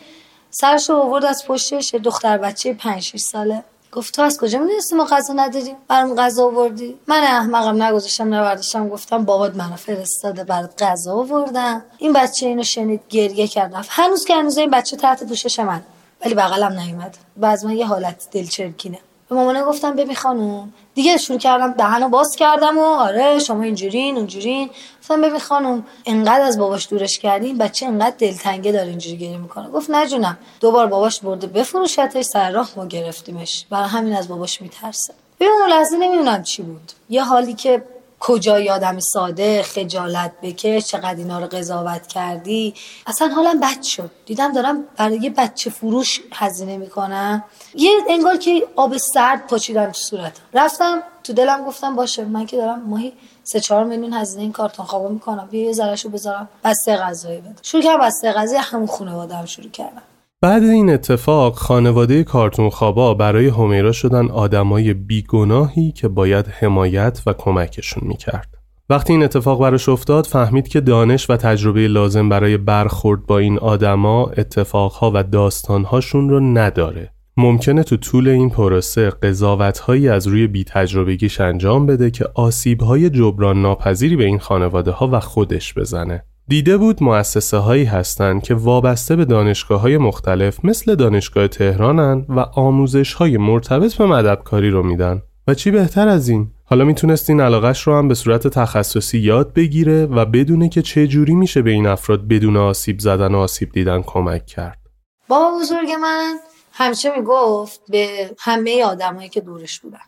[0.50, 3.64] سرش رو آورد از پشتش دختر بچه 5 6 ساله.
[3.92, 8.90] گفت تو از کجا می‌دونستی ما غذا نداریم؟ برام غذا آوردی؟ من احمقم نگذاشتم نوردشم
[8.90, 11.84] گفتم بابات منو فرستاده برات غذا آوردم.
[11.98, 15.82] این بچه اینو شنید گریه کرد هنوز که هنوز این بچه تحت پوشش من
[16.26, 17.18] ولی بغلم نیومد.
[17.38, 19.00] بعض من یه حالت دلچرکینه.
[19.32, 24.18] به مامانه گفتم ببین خانم دیگه شروع کردم دهنو باز کردم و آره شما اینجورین
[24.18, 24.70] اونجورین.
[25.02, 29.70] گفتم ببین خانم انقدر از باباش دورش کردین بچه انقدر دلتنگه داره اینجوری گریه می‌کنه.
[29.70, 33.66] گفت نه جونم دوبار باباش برده بفروشتش سر راه ما گرفتیمش.
[33.70, 35.14] برای همین از باباش میترسه.
[35.40, 36.92] ببین اون لحظه نمی‌دونم چی بود.
[37.10, 37.84] یه حالی که
[38.22, 42.74] کجا آدم ساده خجالت بکش چقدر اینا رو قضاوت کردی؟
[43.08, 44.12] اصلا حالم بد شد.
[44.26, 47.44] دیدم دارم برای یه بچه فروش هزینه می‌کنم.
[47.76, 50.42] یه انگار که آب سرد پاچیدم تو صورتم.
[50.54, 54.86] رفتم تو دلم گفتم باشه من که دارم ماهی سه چهار میلیون هزینه این کارتون
[54.86, 55.48] خوابا می‌کنم.
[55.52, 60.02] بیا یه ذرهشو بذارم بسته غذایی بده شروع کردم بسته غذایی همون خانواده شروع کردم
[60.44, 67.34] بعد این اتفاق خانواده کارتون خوابا برای همیرا شدن آدمای بیگناهی که باید حمایت و
[67.34, 68.58] کمکشون می‌کرد.
[68.90, 73.60] وقتی این اتفاق براش افتاد فهمید که دانش و تجربه لازم برای برخورد با این
[73.60, 77.12] آدما اتفاقها و داستانهاشون رو نداره.
[77.38, 83.62] ممکنه تو طول این پروسه قضاوتهایی از روی بی تجربگیش انجام بده که آسیبهای جبران
[83.62, 86.24] ناپذیری به این خانواده ها و خودش بزنه.
[86.52, 92.40] دیده بود مؤسسه هایی هستند که وابسته به دانشگاه های مختلف مثل دانشگاه تهرانن و
[92.40, 95.22] آموزش های مرتبط به مددکاری رو میدن.
[95.48, 99.54] و چی بهتر از این؟ حالا می‌تونست این علاقش رو هم به صورت تخصصی یاد
[99.54, 103.72] بگیره و بدونه که چه جوری میشه به این افراد بدون آسیب زدن و آسیب
[103.72, 104.80] دیدن کمک کرد.
[105.28, 106.40] با بزرگ من
[106.72, 108.08] همیشه می‌گفت به
[108.40, 110.00] همه آدمایی که دورش بودن.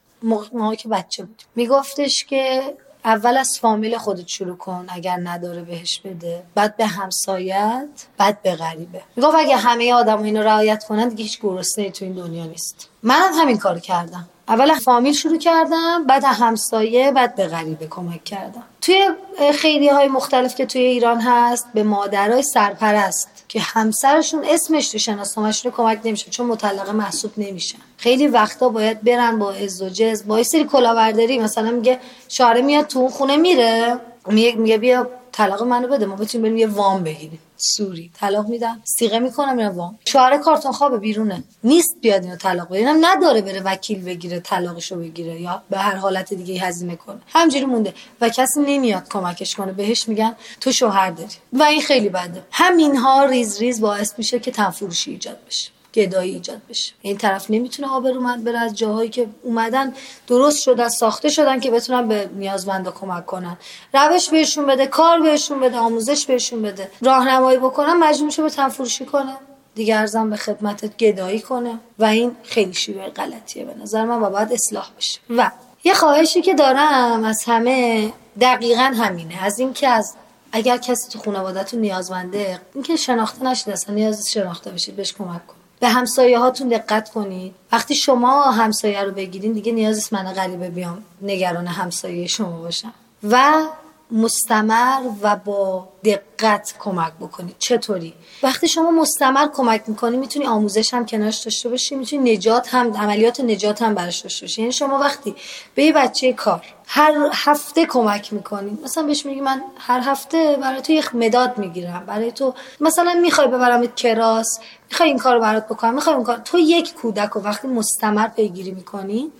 [0.53, 2.61] موقعی که بچه بود میگفتش که
[3.05, 6.43] اول از فامیل خودت شروع کن اگر نداره بهش بده.
[6.55, 7.87] بعد به همسایت
[8.17, 9.01] بعد به غریبه.
[9.15, 12.89] می‌گفت اگه همه آدم اینو رعایت کنن دیگه هیچ گرسنه تو این دنیا نیست.
[13.03, 14.29] منم همین کار کردم.
[14.47, 18.63] اول فامیل شروع کردم بعد همسایه بعد به غریبه کمک کردم.
[18.81, 19.09] توی
[19.53, 25.71] خیلی های مختلف که توی ایران هست به مادرای سرپرست که همسرشون اسمش تو شناسنامه‌شون
[25.71, 27.77] کمک نمیشه چون مطلقه محسوب نمیشن.
[27.97, 32.87] خیلی وقتا باید برن با عز و جز با سری کلاورداری مثلا میگه شاره میاد
[32.87, 33.99] تو اون خونه میره.
[34.27, 37.39] میگه بیا طلاق منو بده ما بتونیم بریم یه وام بگیریم.
[37.57, 38.11] سوری.
[38.19, 38.81] طلاق میدم.
[38.83, 41.43] سیغه می‌کنم میرم وام؟ شوهر کارتون خواب بیرونه.
[41.63, 42.77] نیست بیاد اینو طلاق بده.
[42.77, 47.21] اینم نداره بره وکیل بگیره طلاقشو بگیره یا به هر حالت دیگه هزینه کنه.
[47.27, 47.93] همجوری مونده.
[48.21, 49.71] و کسی نمیاد کمکش کنه.
[49.71, 51.35] بهش میگن تو شوهر داری.
[51.53, 52.43] و این خیلی بده.
[52.51, 55.69] همینها ریز ریز باعث میشه که تنفروشی ایجاد بشه.
[55.95, 56.93] گدایی ایجاد بشه.
[57.01, 59.93] این طرف نمی‌تونه آبرومند بره از جاهایی که اومدن
[60.27, 63.57] درست شدن ساخته شدن که بتونن به نیازمندا کمک کنن.
[63.93, 66.91] روش بهشون بده کار بهشون بده آموزش بهشون بده.
[67.01, 69.35] راهنمایی بکنن مجبور میشه به تنفروشی کنه.
[69.75, 71.79] دیگه ارزم به خدمتت گدایی کنه.
[71.99, 75.19] و این خیلی شیوه غلطیه به نظر من و باید اصلاح بشه.
[75.29, 75.51] و
[75.83, 79.43] یه خواهشی که دارم از همه دقیقا همینه.
[79.43, 80.13] از اینکه از
[80.51, 85.55] اگر کسی تو خانوادهتون نیازمنده اینکه شناخته نشید اصلا نیاز شناخته بشید بهش کمک کن
[85.83, 87.55] به همسایه هاتون دقت کنید.
[87.71, 92.93] وقتی شما همسایه رو بگیرین دیگه نیاز من غریبه بیام نگران همسایه شما باشم.
[93.23, 93.63] و
[94.11, 98.13] مستمر و با دقت کمک بکنید چطوری؟
[98.43, 103.39] وقتی شما مستمر کمک می‌کنی می‌تونی آموزش هم کنارش داشته باشی می‌تونی نجات هم عملیات
[103.39, 104.61] نجات هم براش داشته باشی.
[104.61, 105.35] یعنی شما وقتی
[105.75, 110.81] به یه بچه کار هر هفته کمک می‌کنی مثلا بهش میگی من هر هفته برای
[110.81, 114.59] تو یه مداد می‌گیرم برای تو مثلا می‌خوای ببرمت کراس
[114.91, 118.71] می‌خوای این کار برات بکنم می‌خوای اون کار تو یک کودک رو وقتی مستمر پیگیری
[118.71, 119.31] می‌کنی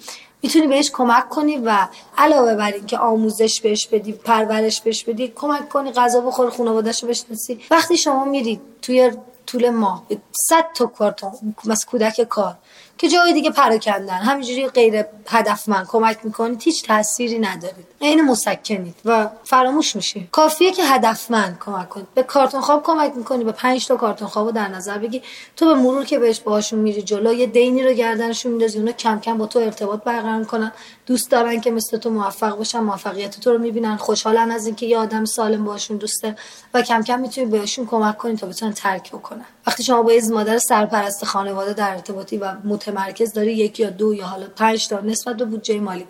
[0.44, 5.70] می‌تونی بهش کمک کنی و علاوه بر اینکه آموزش بهش بدی پرورش بهش بدی کمک
[5.70, 7.60] کنی غذا بخور خانواده‌شو بشناسی.
[7.72, 9.12] وقتی شما میرید توی
[9.46, 11.32] طول ماه 100 تا کارتون
[11.66, 12.56] مثلا کودک کار
[12.98, 17.86] که جای دیگه پراکندن همینجوری غیر هدفمند کمک می‌کنید هیچ تأثیری ندارید.
[18.04, 23.44] عین مسکنید و فراموش میشه کافیه که هدفمند کمک کنید به کارتون خواب کمک می‌کنی
[23.44, 25.22] به 5 تا کارتون خواب در نظر بگی.
[25.56, 29.20] تو به مرور که بهش باهاشون میری جلو یه دینی رو گردنشون میندازی اونا کم
[29.20, 30.72] کم با تو ارتباط برقرار می‌کنن.
[31.06, 34.98] دوست دارن که مثل تو موفق باشن موفقیت تو رو می‌بینن خوشحالن از اینکه یه
[34.98, 36.36] آدم سالم باشون دوسته
[36.74, 39.46] و کم کم می‌تونی بهشون کمک کنی تا بتونن ترک بکنن.
[39.68, 44.14] وقتی شما با از مادر سرپرست خانواده در ارتباطی و متمرکز داری یک یا دو
[44.14, 46.06] یا حالا پنج تا نسبت به بودجه مالی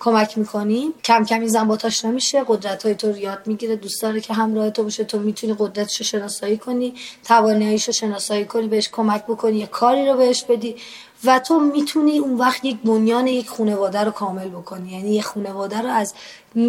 [0.00, 4.02] کمک می‌کنی؟ کم کم این زن با آشنا میشه قدرت های تو رو می‌گیره دوست
[4.02, 8.68] داره که همراه تو باشه تو می‌تونی قدرتش رو شناسایی کنی تواناییش رو شناسایی کنی
[8.68, 10.76] بهش کمک بکنی یه کاری رو بهش بدی
[11.24, 14.92] و تو می‌تونی اون وقت یک بنیان یک خانواده رو کامل بکنی.
[14.92, 16.14] یعنی یک خانواده رو از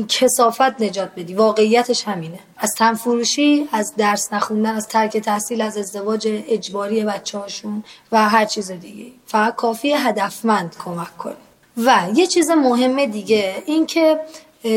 [0.07, 1.33] کسافت نجات بدی.
[1.33, 2.39] واقعیتش همینه.
[2.57, 8.45] از تنفروشی از درس نخوندن از ترک تحصیل از ازدواج اجباری بچه هاشون و هر
[8.45, 11.48] چیز دیگه فقط کافی هدفمند کمک کنی.
[11.85, 14.19] و یه چیز مهم دیگه این که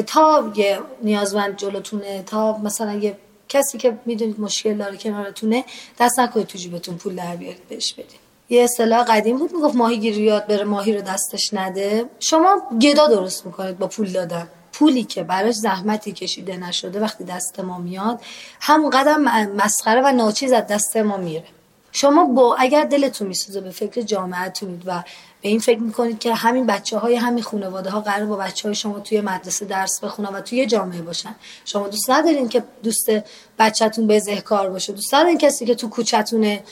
[0.07, 3.17] تا یه نیازمند جلوتونه تا مثلا یه
[3.49, 5.65] کسی که می‌دونید مشکل داره کنارتونه
[5.99, 9.99] دست نکنید تو جیبتون پول در بیارید بهش بدید یه اصطلاح قدیم بود می‌گفت ماهی
[9.99, 12.05] گیری یاد بره ماهی رو دستش نده.
[12.21, 14.49] شما گدا درست می‌کنید با پول دادن.
[14.73, 18.21] پولی که براش زحمتی کشیده نشده وقتی دست ما میاد
[18.61, 19.23] همون قدم
[19.57, 21.45] مسخره و ناچیز از دست ما میره.
[21.93, 25.03] شما با اگر دلتون میسوزه به فکر جامعتونید و
[25.43, 28.75] به این فکر می‌کنید که همین بچه های همین خانواده ها قرار با بچه های
[28.75, 33.11] شما توی مدرسه درس بخونن و توی جامعه باشن؟ شما دوست ندارین که دوست
[33.59, 36.63] بچهتون بزهکار باشه؟ دوست ندارین کسی که تو کوچتونه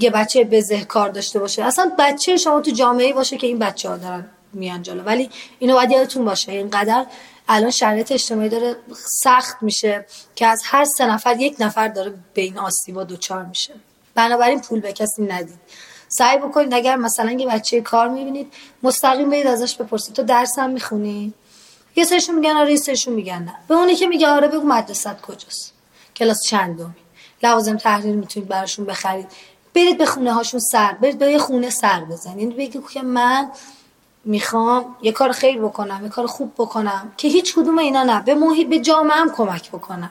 [0.00, 3.96] یه بچه بزهکار داشته باشه؟ اصلا بچه شما تو جامعه باشه که این بچه ها
[3.96, 5.02] دارن میان جلو.
[5.02, 7.06] ولی اینو باید یادتون باشه اینقدر
[7.48, 8.76] الان شرایط اجتماعی داره
[9.22, 13.74] سخت میشه که از هر سه نفر یک نفر داره به این آسیبا دوچار میشه.
[14.14, 15.58] بنابراین پول به کسی ندید.
[16.18, 18.52] سعی بکنید اگر مثلا یه بچه کار می‌بینید
[18.82, 20.14] مستقیم برید ازش بپرسید.
[20.14, 21.32] تو درس هم می‌خونی؟
[21.96, 23.54] یه سرشون میگن آره یه سرشون میگن نه.
[23.68, 25.72] به اونی که میگه آره بگو مدرسه کجاست؟
[26.16, 26.94] کلاس چندمی
[27.42, 29.26] لوازم تحریر می‌تونید براشون بخرید.
[29.74, 32.38] برید به خونه هاشون سر برید به یه خونه سر بزنید.
[32.38, 33.50] یعنی بگید که من
[34.24, 38.22] می‌خوام یه کار خیر بکنم یه کار خوب بکنم که هیچ کدوم اینا نه.
[38.22, 40.10] به محیط به جامعه هم کمک بکنم.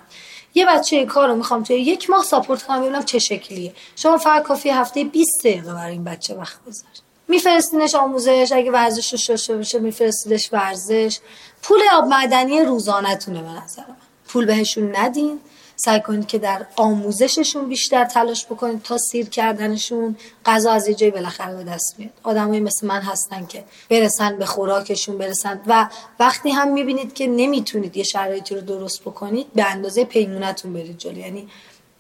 [0.55, 3.73] یه بچه کار رو می‌خوام توی یک ماه ساپورت کنم ببینم چه شکلیه.
[3.95, 6.85] شما فقط کافی هفته 20 دقیقه برای این بچه وقت بذار.
[7.27, 11.19] میفرستینش آموزش اگه ورزش رو ششه بشه میفرستیدش ورزش.
[11.63, 13.95] پول آب معدنی روزانهتونه به نظر من.
[14.27, 15.39] پول بهشون ندین.
[15.75, 21.11] سعی کنید که در آموزششون بیشتر تلاش بکنید تا سیر کردنشون غذا از یه جایی
[21.11, 22.11] بالاخره به دست میاد.
[22.23, 25.61] آدمایی مثل من هستن که برسن به خوراکشون برسن.
[25.67, 30.97] و وقتی هم می‌بینید که نمی‌تونید یه شرایطی رو درست بکنید به اندازه پیمونتون برید
[30.97, 31.17] جلو.
[31.17, 31.49] یعنی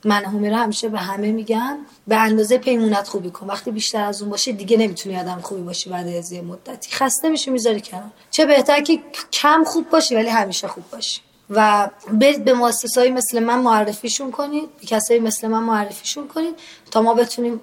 [0.05, 3.47] من همیره همیشه به همه میگم به اندازه پیمونت خوبی کن.
[3.47, 6.91] وقتی بیشتر از اون باشه دیگه نمی‌تونی آدم خوبی باشی بعد از یه مدتی.
[6.91, 8.11] خسته میشی می‌ذاری کنار.
[8.31, 8.99] چه بهتر که
[9.31, 11.21] کم خوب باشی ولی همیشه خوب باشی.
[11.49, 12.53] و برید به
[12.97, 16.55] های مثل من معرفیشون کنید به کسایی مثل من معرفیشون کنید
[16.91, 17.59] تا ما بتونیم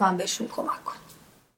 [0.00, 1.00] من بهشون کمک کنیم.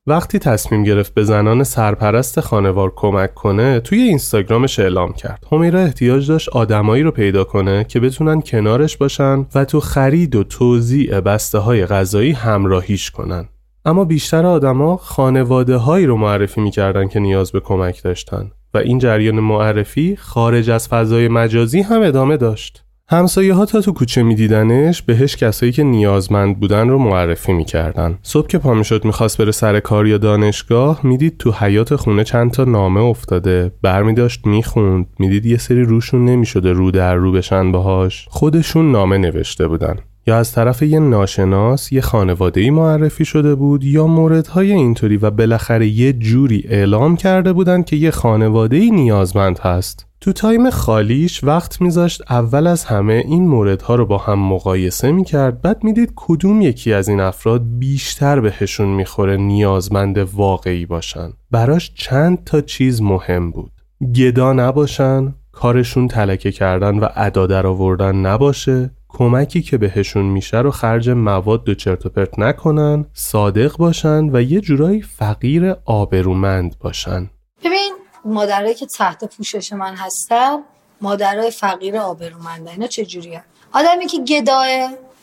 [0.08, 5.44] وقتی تصمیم گرفت به زنان سرپرست خانوار کمک کنه توی اینستاگرامش اعلام کرد.
[5.52, 10.44] همیرا احتیاج داشت آدمایی رو پیدا کنه که بتونن کنارش باشن و تو خرید و
[10.44, 13.48] توزیع بسته های غذایی همراهیش کنن.
[13.84, 18.50] اما بیشتر آدما خانواده هایی رو معرفی می‌کردن که نیاز به کمک داشتن.
[18.76, 22.82] و این جریان معرفی خارج از فضای مجازی هم ادامه داشت.
[23.08, 28.18] همسایه ها تا تو کوچه میدیدنش بهش کسایی که نیازمند بودن رو معرفی می‌کردن.
[28.22, 32.50] صبح که پا می‌شد می‌خواست بره سر کار یا دانشگاه می‌دید تو حیات خونه چند
[32.50, 33.72] تا نامه افتاده.
[33.82, 35.06] برمی داشت می‌خوند.
[35.18, 38.26] می‌دید یه سری روشون نمی‌شده رو در رو بشن باهاش.
[38.30, 39.96] خودشون نامه نوشته بودن.
[40.28, 45.86] یا از طرف یه ناشناس یه خانواده معرفی شده بود یا موردهای اینطوری و بالاخره
[45.86, 50.06] یه جوری اعلام کرده بودن که یه خانواده نیازمند هست.
[50.20, 55.62] تو تایم خالیش وقت میذاشت اول از همه این موردها رو با هم مقایسه می‌کرد.
[55.62, 61.32] بعد می‌دید کدوم یکی از این افراد بیشتر بهشون می‌خوره نیازمند واقعی باشن.
[61.50, 63.72] براش چند تا چیز مهم بود.
[64.14, 68.90] گدا نباشن کارشون تلکه کردن و ادا در آوردن نباشه.
[69.08, 74.42] کمکی که بهشون میشه رو خرج مواد و چرت و پرت نکنن صادق باشن و
[74.42, 77.30] یه جورایی فقیر آبرومند باشن.
[77.64, 77.92] ببین
[78.24, 80.58] مادرایی که تحت پوشش من هستن
[81.00, 82.70] مادرای فقیر آبرومندن.
[82.70, 84.66] اینا چه جوریه؟ آدمی که گداه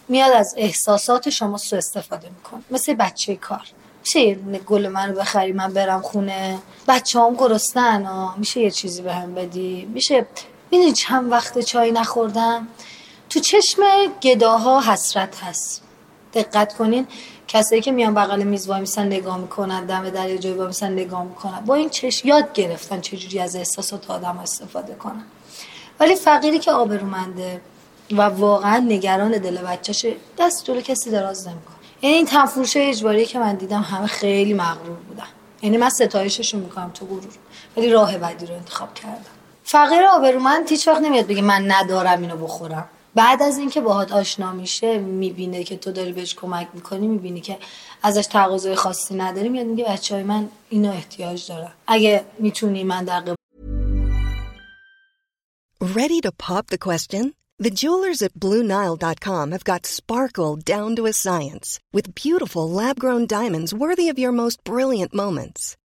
[0.10, 2.62] میاد از احساسات شما سو استفاده می‌کنه.
[2.72, 3.62] مثل بچه کار.
[4.04, 9.14] میشه یه گل من بخری من برم خونه؟ بچه هم گرستن میشه یه چیزی به
[9.14, 10.26] هم بدی؟ میشه
[10.72, 12.68] می‌دونی چند وقت چای نخوردم؟
[13.34, 13.82] تو چشم
[14.22, 15.82] گداها حسرت هست.
[16.34, 17.08] دقت کنین
[17.48, 20.92] کسایی که میان بغل میز وای میسن نگاه می‌کنن دم در یه جایی وای میسن
[20.92, 21.60] نگاه می‌کنن.
[21.66, 25.24] با این چشم یاد گرفتن چجوری از احساسات آدم استفاده کنن.
[26.00, 27.62] ولی فقیری که آبرومنده
[28.12, 31.76] و واقعا نگران دل بچهشه دست جلو کسی دراز نمی‌کنه.
[32.02, 35.28] یعنی این تنفروش اجباری که من دیدم همه خیلی مغرور بودن.
[35.62, 37.34] یعنی من ستایششون می‌کنم تو غرور.
[37.78, 39.26] ولی راه بدی رو انتخاب کردم.
[39.64, 42.90] فقیر آبرومند هیچ وقت نمیاد بگه من ندارم اینو بخورم.
[43.16, 47.58] بعد از اینکه باهات آشنا میشه می‌بینه که تو داری بهش کمک می‌کنی می‌بینی که
[48.04, 53.06] ازش تقاضای خاصی نداری میاد میگه بچه های من اینو احتیاج دارم اگه می‌تونی من
[53.06, 53.24] در
[55.82, 57.34] Ready to pop the question?
[57.60, 63.28] The jewelers at BlueNile.com have got sparkle down to a science with beautiful lab grown
[63.28, 65.76] diamonds worthy of your most brilliant moments.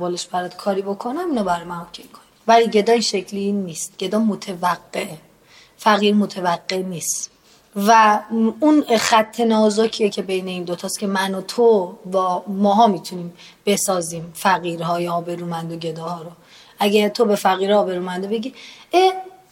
[0.00, 3.98] بالش برات کاری بکنم اینو برای من OK کن ولی گدا این شکلی نیست.
[3.98, 5.18] گدا متوقعه
[5.76, 7.30] فقیر متوقع نیست.
[7.76, 8.20] و
[8.60, 13.32] اون خط نازکیه که بین این دوتاست که من و تو با ماها می‌تونیم
[13.66, 16.30] بسازیم فقیرهای آبرومند و گداها رو.
[16.78, 18.54] اگه تو به فقیر آبرومنده بگی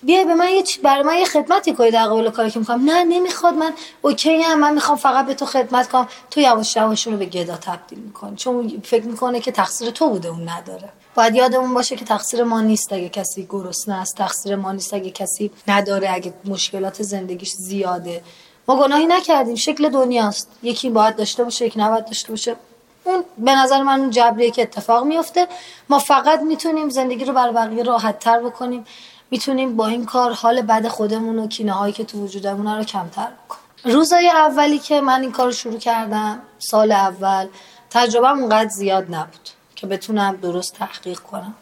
[0.03, 3.05] بیا به من یه برای من یه خدمتی کنی در قبال کاری که می‌کنم نه
[3.05, 3.55] نمی‌خواد.
[3.55, 6.09] من OK ام من می‌خوام فقط به تو خدمت کنم.
[6.30, 8.36] تو یواش یواش رو به گدا تبدیل می‌کنی.
[8.36, 10.88] چون فکر می‌کنه که تقصیر تو بوده اون نداره.
[11.14, 14.16] باید یادمون باشه که تقصیر ما نیست اگه کسی گرسنه است.
[14.16, 18.22] تقصیر ما نیست اگه کسی نداره اگه مشکلات زندگیش زیاده.
[18.68, 19.55] ما گناهی نکردیم.
[19.55, 22.57] شکل دنیاست یکی باید داشته باشه یکی نباید داشته باشه.
[23.05, 25.46] اون به نظر من اون جبریه که اتفاق میفته
[25.88, 28.84] ما فقط می‌تونیم زندگی رو برای بقیه راحت تر بکنیم.
[29.32, 33.28] می‌تونیم با این کار حال بد خودمون و کینه هایی که تو وجودمون رو کمتر
[33.44, 33.94] بکنیم.
[33.96, 37.46] روزای اولی که من این کار رو شروع کردم سال اول
[37.90, 41.54] تجربه اونقدر زیاد نبود که بتونم درست تحقیق کنم.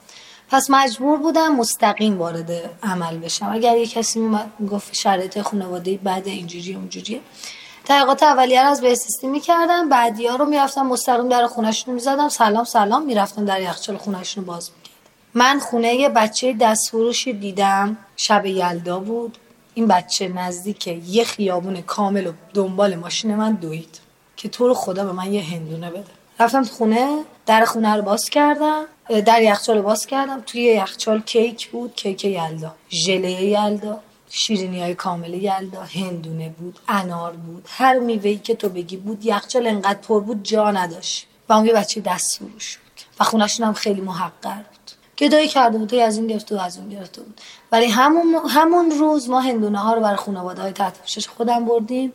[0.51, 2.51] پس مجبور بودم مستقیم وارد
[2.83, 3.49] عمل بشم.
[3.53, 7.21] اگر یه کسی میومد می‌گفت شرایط خانواده بعد اینجوری اونجوریه.
[7.85, 12.65] تحقیقات اولیه رو از بهسیستی می‌کردم بعدی ها رو می‌رفتم مستقیم در خونشون می‌زدم سلام
[12.65, 14.80] سلام می‌رفتم در یخچال خونشون باز می‌کردم
[15.35, 17.97] من خونه یه بچه دستفروشی دیدم.
[18.17, 19.39] شب یلدا بود.
[19.75, 24.01] این بچه نزدیک یه خیابون کامل و دنبال ماشین من دوید
[24.37, 26.05] که تو رو خدا به من یه هندونه بده.
[26.41, 28.85] رفتم خونه در خونه رو باز کردم.
[29.27, 30.41] در یخچال رو باز کردم.
[30.41, 32.75] توی یخچال کیک بود کیک یلدا.
[32.91, 34.01] ژله یلدا
[34.31, 35.83] شیرینی های کامل یلدا.
[35.83, 37.65] هندونه بود انار بود.
[37.69, 41.27] هر میوهی که تو بگی بود یخچال انقدر پر بود جا نداشت.
[41.49, 42.63] و اون یه بچه دست بود.
[43.21, 44.63] و خونشون هم خیلی محقر.
[45.21, 47.41] گدایی کرده بود از این گرفته و از اون گرفته بود.
[47.73, 52.13] ولی همون, همون روز ما هندونه ها رو برای خانواده های تحت پوشش خودم بردیم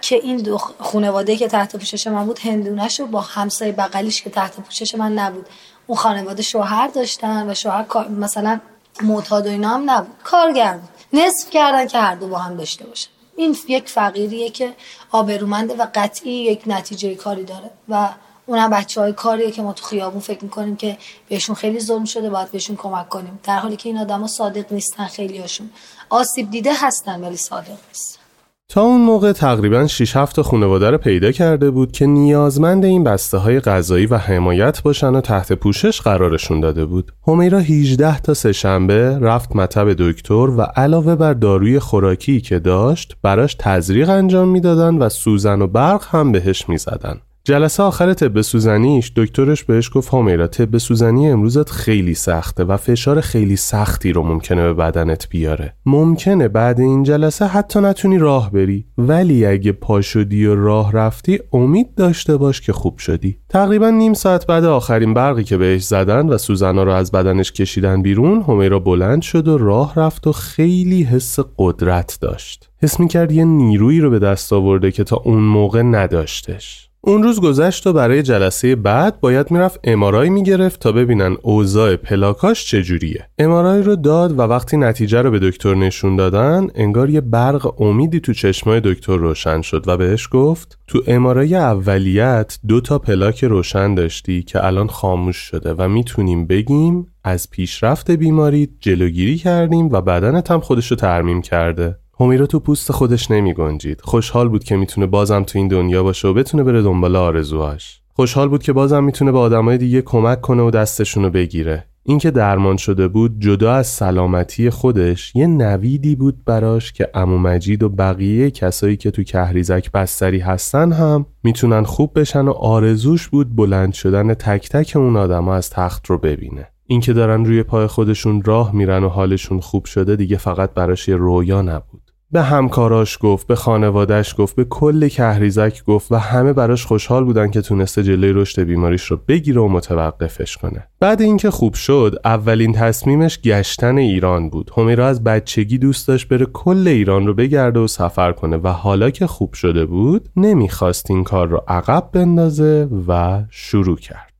[0.00, 4.30] که این دو خانواده که تحت پوشش من بود هندونش رو با همسایه بغلیش که
[4.30, 5.46] تحت پوشش من نبود.
[5.86, 8.60] اون خانواده شوهر داشتن و شوهر مثلا
[9.02, 10.16] معتاد و اینا هم نبود.
[10.24, 11.20] کارگر بود.
[11.20, 13.08] نصف کردن که هر دو با هم داشته باشن.
[13.36, 14.72] این یک فقیریه که
[15.10, 18.08] آبرومنده و قطعی یک نتیجه کاری داره و
[18.50, 20.96] اونم بچه های کاریه که ما تو خیابون فکر می‌کنیم که
[21.28, 25.06] بهشون خیلی ظلم شده باید بهشون کمک کنیم در حالی که این آدما صادق نیستن
[25.06, 25.70] خیلی هاشون
[26.10, 28.20] آسیب دیده هستن ولی صادق نیستن
[28.68, 33.38] تا اون موقع تقریبا 6 7 خانواده رو پیدا کرده بود که نیازمند این بسته
[33.38, 37.12] های غذایی و حمایت باشن و تحت پوشش قرارشون داده بود.
[37.26, 43.56] همیرا 18 تا سهشنبه رفت مطب دکتر و علاوه بر داروی خوراکی که داشت براش
[43.58, 47.20] تزریق انجام می‌دادن و سوزن و برق هم بهش می‌زدن.
[47.50, 53.20] جلسه آخر طب سوزنیش دکترش بهش گفت همیرا طب سوزنی امروزت خیلی سخته و فشار
[53.20, 55.74] خیلی سختی رو ممکنه به بدنت بیاره.
[55.86, 61.38] ممکنه بعد این جلسه حتی نتونی راه بری ولی اگه پا شدی و راه رفتی
[61.52, 63.38] امید داشته باش که خوب شدی.
[63.48, 68.02] تقریبا نیم ساعت بعد آخرین برقی که بهش زدن و سوزنا رو از بدنش کشیدن
[68.02, 72.70] بیرون همیرا بلند شد و راه رفت و خیلی حس قدرت داشت.
[72.82, 76.89] حس می‌کرد یه نیرویی رو به دست آورده که تا اون موقع نداشتش.
[77.02, 82.66] اون روز گذشت و برای جلسه بعد باید می‌رفت امارای می‌گرفت تا ببینن اوضاع پلاکاش
[82.66, 83.28] چجوریه.
[83.38, 88.20] امارای رو داد و وقتی نتیجه رو به دکتر نشون دادن انگار یه برق امیدی
[88.20, 93.94] تو چشمای دکتر روشن شد و بهش گفت تو امارای اولیت دو تا پلاک روشن
[93.94, 100.50] داشتی که الان خاموش شده و می‌تونیم بگیم از پیشرفت بیماری جلوگیری کردیم و بدنت
[100.50, 101.99] هم خودشو ترمیم کرده.
[102.20, 104.00] همیرا تو پوست خودش نمی گنجید.
[104.00, 108.00] خوشحال بود که می‌تونه بازم تو این دنیا باشه و بتونه بره دنبال آرزوهاش.
[108.14, 111.86] خوشحال بود که بازم می‌تونه به آدمای دیگه کمک کنه و دستشونو بگیره.
[112.02, 117.82] اینکه درمان شده بود جدا از سلامتی خودش یه نویدی بود براش که امو مجید
[117.82, 123.56] و بقیه کسایی که تو کهریزک بستری هستن هم می‌تونن خوب بشن و آرزوش بود
[123.56, 128.42] بلند شدن تک تک اون آدما از تخت رو ببینه اینکه دارن روی پای خودشون
[128.42, 133.46] راه میرن و حالشون خوب شده دیگه فقط براش یه رویا نبود به همکاراش گفت
[133.46, 138.32] به خانوادش گفت به کل کهریزک گفت و همه براش خوشحال بودن که تونسته جلوی
[138.32, 140.86] رشد بیماریش رو بگیره و متوقفش کنه.
[141.00, 144.70] بعد اینکه خوب شد اولین تصمیمش گشتن ایران بود.
[144.76, 149.10] همیرا از بچگی دوست داشت بره کل ایران رو بگرده و سفر کنه و حالا
[149.10, 154.32] که خوب شده بود نمی‌خواست این کار رو عقب بندازه و شروع کرد.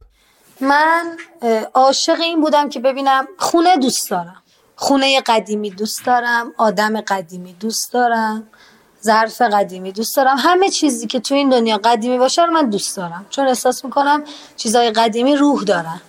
[0.61, 1.16] من
[1.74, 4.39] عاشق این بودم که ببینم خونه دوست دارم.
[4.83, 8.47] خونه قدیمی دوست دارم آدم قدیمی دوست دارم
[9.05, 10.37] ظرف قدیمی دوست دارم.
[10.39, 13.26] همه چیزی که تو این دنیا قدیمی باشه رو من دوست دارم.
[13.31, 14.24] چون احساس می‌کنم
[14.57, 16.01] چیزهای قدیمی روح دارن.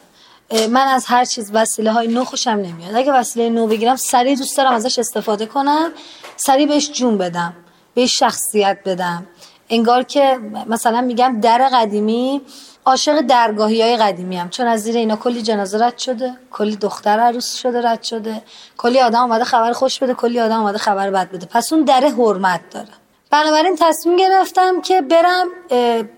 [0.52, 2.96] من از هر چیز وسیله های نو خوشم نمیاد.
[2.96, 5.92] اگه وسیله نو بگیرم سریع دوست دارم ازش استفاده کنم
[6.36, 7.54] سریع بهش جون بدم
[7.94, 9.28] بهش شخصیت بدم.
[9.70, 12.42] انگار که مثلا میگم در قدیمی
[12.86, 17.20] عاشق درگاهی های قدیمی هم چون از زیر اینا کلی جنازه رد شده کلی دختر
[17.20, 18.42] عروس شده رد شده.
[18.78, 21.46] کلی آدم اومده خبر خوش بده کلی آدم اومده خبر بد بده.
[21.46, 22.88] پس اون در حرمت داره
[23.32, 25.48] بنابراین تصمیم گرفتم که برم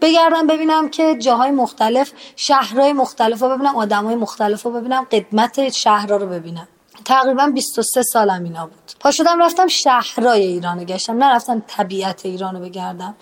[0.01, 6.17] بگردم ببینم که جاهای مختلف شهرهای مختلف رو ببینم آدمهای مختلف رو ببینم قدمت شهرها
[6.17, 6.67] رو ببینم.
[7.05, 8.91] تقریبا 23 سالم اینا بود.
[8.99, 11.23] پا شدم رفتم شهرهای ایران گشتم.
[11.23, 13.15] نرفتم طبیعت ایران رو بگردم.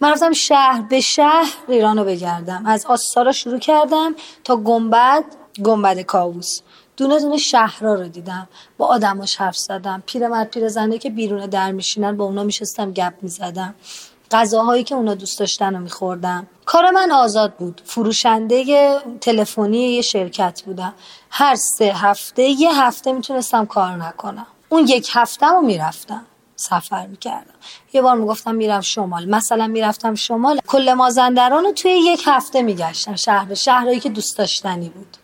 [0.00, 2.62] من شهر به شهر ایران رو بگردم.
[2.66, 5.24] از آستارا شروع کردم تا گنبد
[5.64, 6.60] گنبد کاووس.
[6.96, 8.48] دونه دونه شهرها رو دیدم.
[8.78, 10.02] با آدماش حرف زدم.
[10.06, 13.74] پیرمرد پیرزنه که بیرون در میشینن با اونا میشستم گپ می‌زدم.
[14.30, 16.46] غذاهایی که اونا دوست داشتن رو میخوردم.
[16.64, 17.82] کار من آزاد بود.
[17.84, 20.94] فروشنده تلفنی یه شرکت بودم.
[21.30, 24.46] هر سه هفته یه هفته می‌تونستم کار نکنم.
[24.68, 26.24] اون یک هفته رو می‌رفتم.
[26.60, 27.54] سفر می‌کردم.
[27.92, 29.28] یه بار می‌گفتم میرم شمال.
[29.28, 33.54] مثلا می‌رفتم شمال کل مازندران رو توی یک هفته میگشتم شهر.
[33.54, 35.16] شهرهایی که دوست داشتنی بود.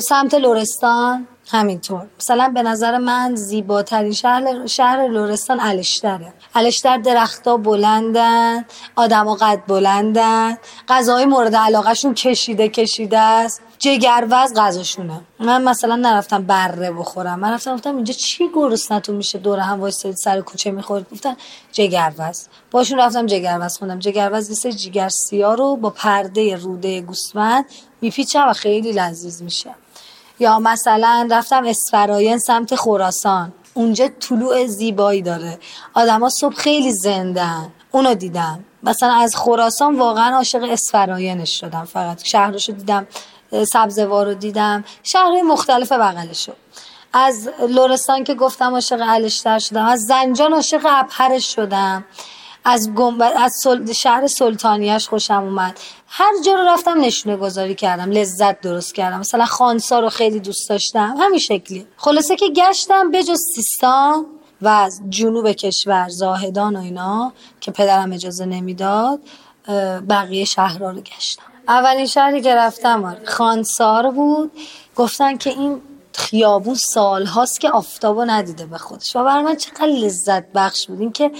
[0.00, 2.06] سمت لورستان همینطور.
[2.20, 8.64] مثلا به نظر من زیباترین شهر شهر لورستان الشتره الشتر درختها بلندن
[8.96, 13.62] آدما قد بلندن غذای مورد علاقهشون کشیده کشیده است.
[13.78, 15.20] جگروز غذاشونه.
[15.40, 17.38] من مثلا نرفتم بره بخورم.
[17.38, 21.36] من رفتم گفتم اینجا چی گرسنتون میشه؟ دور هم وایسید سر کوچه می‌خورید گفتن
[21.72, 23.98] جگروز باشون رفتم جگروز خوندم.
[23.98, 27.64] جگروز لیست جگر سیاه رو با پرده روده گوسفند
[28.00, 29.74] میپیچم و خیلی لذیذ میشه.
[30.38, 33.52] یا مثلا رفتم اسفراین سمت خراسان.
[33.74, 35.58] اونجا طلوع زیبایی داره.
[35.94, 37.72] آدما صبح خیلی زندن.
[37.90, 38.64] اونو دیدم.
[38.82, 42.24] مثلا از خراسان واقعا عاشق اسفراینش شدم فقط.
[42.24, 43.06] شهرشو دیدم
[43.72, 44.84] سبزوار رو دیدم.
[45.02, 46.52] شهرهای مختلف بغلشو.
[47.12, 49.84] از لورستان که گفتم عاشق الشتر شدم.
[49.84, 52.04] از زنجان عاشق ابهرش شدم.
[52.70, 52.90] از
[53.36, 55.80] از شهر سلطانیش خوشم اومد.
[56.08, 59.18] هر جا رو رفتم نشونه گذاری کردم لذت درست کردم.
[59.18, 61.14] مثلا خانسا رو خیلی دوست داشتم.
[61.20, 61.86] همین شکلی.
[61.96, 64.26] خلاصه که گشتم بجز سیستان
[64.62, 69.20] و از جنوب کشور زاهدان و اینا که پدرم اجازه نمی‌داد
[70.08, 71.42] بقیه شهرها رو گشتم.
[71.68, 74.52] اولین شهری که رفتم آره، خانسار بود.
[74.96, 75.80] گفتن که این
[76.12, 79.16] خیابون سال هاست که آفتابو ندیده به خودش.
[79.16, 81.00] و برای من چقدر لذت بخش بود.
[81.00, 81.30] این که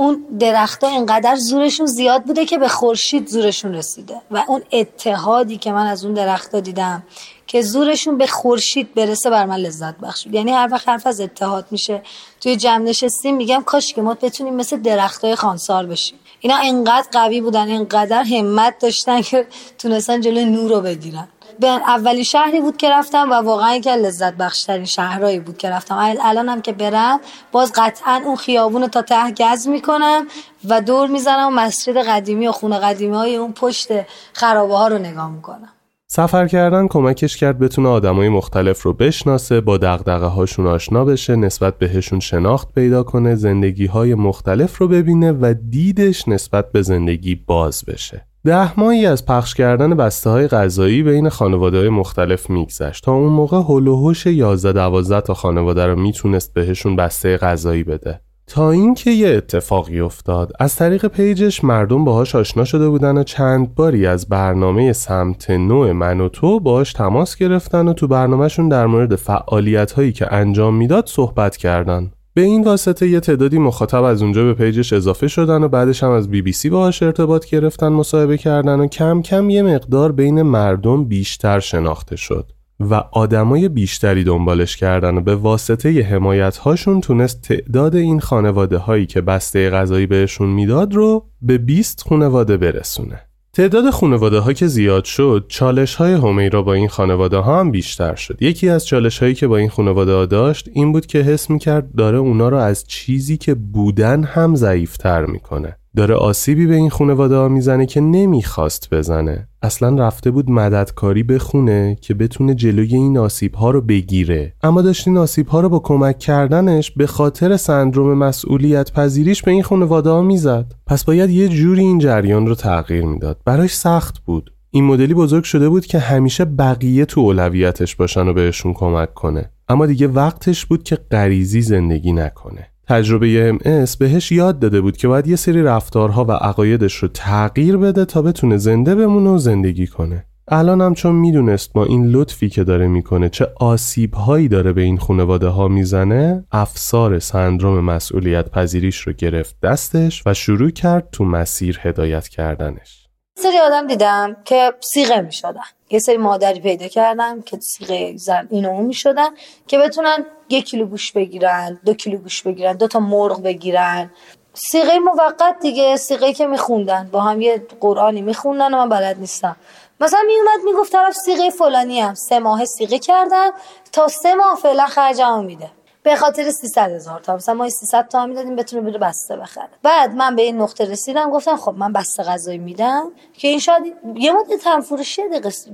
[0.00, 4.20] اون درختها اینقدر زورشون زیاد بوده که به خورشید زورشون رسیده.
[4.30, 7.02] و اون اتحادی که من از اون درختها دیدم
[7.46, 11.20] که زورشون به خورشید برسه بر من لذت بخش بود یعنی هر وقت حرف از
[11.20, 12.02] اتحاد میشه
[12.40, 16.18] توی جمع نشستیم میگم کاش که ما بتونیم مثل درختای خانسار بشیم.
[16.40, 19.46] اینا انقدر قوی بودن انقدر همت داشتن که
[19.78, 21.28] تونستن جلوی نور رو بگیرن.
[21.60, 26.16] به اولی شهری بود که رفتم و واقعا که لذت بخشترین شهرهایی بود که رفتم.
[26.22, 27.20] الان هم که برم
[27.52, 30.26] باز قطعا اون خیابون تا ته گز می‌کنم
[30.68, 33.88] و دور می‌زنم و مسجد قدیمی و خونه قدیمی های اون پشت
[34.32, 35.68] خرابه ها رو نگاه می‌کنم.
[36.10, 41.78] سفر کردن کمکش کرد بتونه آدمای مختلف رو بشناسه با دغدغه هاشون آشنا بشه نسبت
[41.78, 47.84] بهشون شناخت پیدا کنه زندگی های مختلف رو ببینه و دیدش نسبت به زندگی باز
[47.84, 48.27] بشه.
[48.44, 53.32] ده ماهی از پخش کردن بسته های غذایی بین خانواده های مختلف میگذشت تا اون
[53.32, 58.20] موقع حول و حوش 11 12 تا خانواده رو می‌تونست بهشون بسته غذایی بده.
[58.46, 60.52] تا اینکه یه اتفاقی افتاد.
[60.60, 65.50] از طریق page ش مردم باهاش آشنا شده بودن و چند باری از برنامه سمت
[65.50, 70.32] نو من و تو باهاش تماس گرفتن و تو برنامهشون در مورد فعالیت هایی که
[70.34, 72.10] انجام می‌داد صحبت کردن.
[72.38, 76.02] به این واسطه یه تعدادی مخاطب از اونجا به page ش اضافه شدن و بعدش
[76.02, 80.12] هم از بی بی سی باهاش ارتباط گرفتن مصاحبه کردن و کم کم یه مقدار
[80.12, 87.00] بین مردم بیشتر شناخته شد و آدمای بیشتری دنبالش کردن و به واسطه حمایت هاشون
[87.00, 93.27] تونست تعداد این خانواده هایی که بسته غذایی بهشون می‌داد رو به 20 خانواده برسونه.
[93.58, 98.42] تعداد خانواده که زیاد شد چالش های همیرا با این خانواده ها هم بیشتر شد.
[98.42, 101.94] یکی از چالش هایی که با این خانواده ها داشت این بود که حس می‌کرد
[101.96, 105.76] داره اونا رو از چیزی که بودن هم ضعیفتر می‌کنه.
[105.96, 109.48] داره آسیبی به این خانواده ها می‌زنه که نمی‌خواست بزنه.
[109.62, 114.54] اصلا رفته بود مددکاری بخونه که بتونه جلوی این آسیب ها رو بگیره.
[114.62, 119.50] اما داشت این آسیب ها رو با کمک کردنش به خاطر سندروم مسئولیت پذیریش به
[119.50, 120.72] این خانواده ها می‌زد.
[120.86, 123.40] پس باید یه جوری این جریان رو تغییر می‌داد.
[123.44, 124.52] براش سخت بود.
[124.70, 129.50] این مدلی بزرگ شده بود که همیشه بقیه تو اولویتش باشن و بهشون کمک کنه.
[129.68, 132.66] اما دیگه وقتش بود که غریزی زندگی نکنه.
[132.88, 137.76] تجربه MS بهش یاد داده بود که باید یه سری رفتارها و عقایدش رو تغییر
[137.76, 140.24] بده تا بتونه زنده بمونه و زندگی کنه.
[140.48, 144.82] الان هم چون می‌دونست با این لطفی که داره می‌کنه چه آسیب هایی داره به
[144.82, 151.24] این خانواده ها می‌زنه افسار سندروم مسئولیت پذیریش رو گرفت دستش و شروع کرد تو
[151.24, 152.97] مسیر هدایت کردنش
[153.42, 155.60] سری آدم دیدم که سیغه می شدن
[155.90, 159.28] یه سری مادری پیدا کردم که سیغه زن این اون می شدن
[159.66, 164.10] که بتونن یک کیلو گوش بگیرن دو کیلو گوش بگیرن دو تا مرغ بگیرن.
[164.54, 167.08] سیغه موقت دیگه سیغه که میخوندن.
[167.12, 169.56] با هم یه قرآنی میخوندن و من بلد نیستم.
[170.00, 173.50] مثلا میومد می‌گفت طرف سیغه فلانی هم سه ماه سیغه کردم
[173.92, 175.70] تا سه ماه فعلا خرجمو میده.
[176.08, 177.36] به خاطر 300 هزار تا.
[177.36, 179.68] مثلا ما 300 تا می‌دادیم بتونه بره بسته بخره.
[179.82, 183.94] بعد من به این نقطه رسیدم گفتم خب من بسته غذایی میدم که این شاید
[184.16, 185.22] یه مدت هم فروشی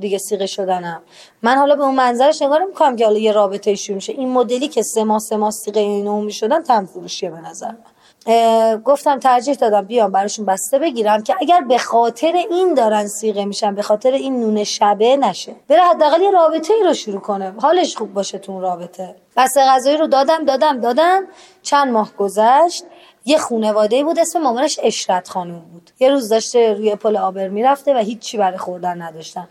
[0.00, 1.02] دیگه سیغه شدنم.
[1.42, 4.12] من حالا به اون منظرش نگاه نمی‌کنم که حالا یه رابطه شروع میشه.
[4.12, 8.82] این مدلی که سه ماه سه ماه سیغه اینو می‌شدن تم فروشیه به نظر من.
[8.84, 13.74] گفتم ترجیح دادم بیام براشون بسته بگیرم که اگر به خاطر این دارن سیغه میشن
[13.74, 15.54] به خاطر این نون شبه نشه.
[15.68, 17.54] بره حداقل یه رابطه ای رو شروع کنه.
[17.60, 19.16] حالش خوب باشه تو اون رابطه.
[19.36, 21.22] بسته غذایی رو دادم دادم دادم.
[21.62, 22.84] چند ماه گذشت.
[23.24, 25.90] یه خونواده بود اسم مامانش اشرت خانوم بود.
[26.00, 29.48] یه روز داشته روی پل آبر می‌رفته و هیچی برای خوردن نداشتن.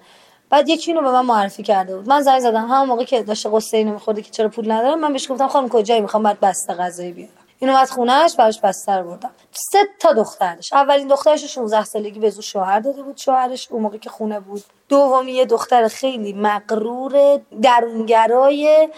[0.50, 2.10] بعد یکی اینو به من معرفی کرده بود.
[2.10, 2.68] من زنگ زدم.
[2.68, 5.70] همون موقع که داشته قصه اینو میخورده که چرا پول ندارم من بهش گفتم خانم
[5.70, 7.32] کجایی؟ می‌خوام بعد بسته غذایی بیارم.
[7.60, 9.32] این اومد خونهش براش بستر بردم.
[9.52, 13.18] سه تا دختر داشت اولین دخترش 16 سالگی به زور شوهر داده بود.
[13.18, 14.64] شوهرش اون موقع که خونه بود.
[14.90, 18.90] دومی یه دختر خیلی مغرور درونگرای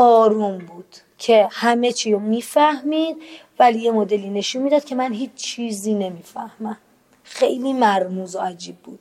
[0.00, 3.16] آروم بود که همه چی رو می‌فهمید
[3.58, 6.78] ولی یه مدلی نشون می‌داد که من هیچ چیزی نمی‌فهمم.
[7.22, 8.98] خیلی مرموز و عجیب بود.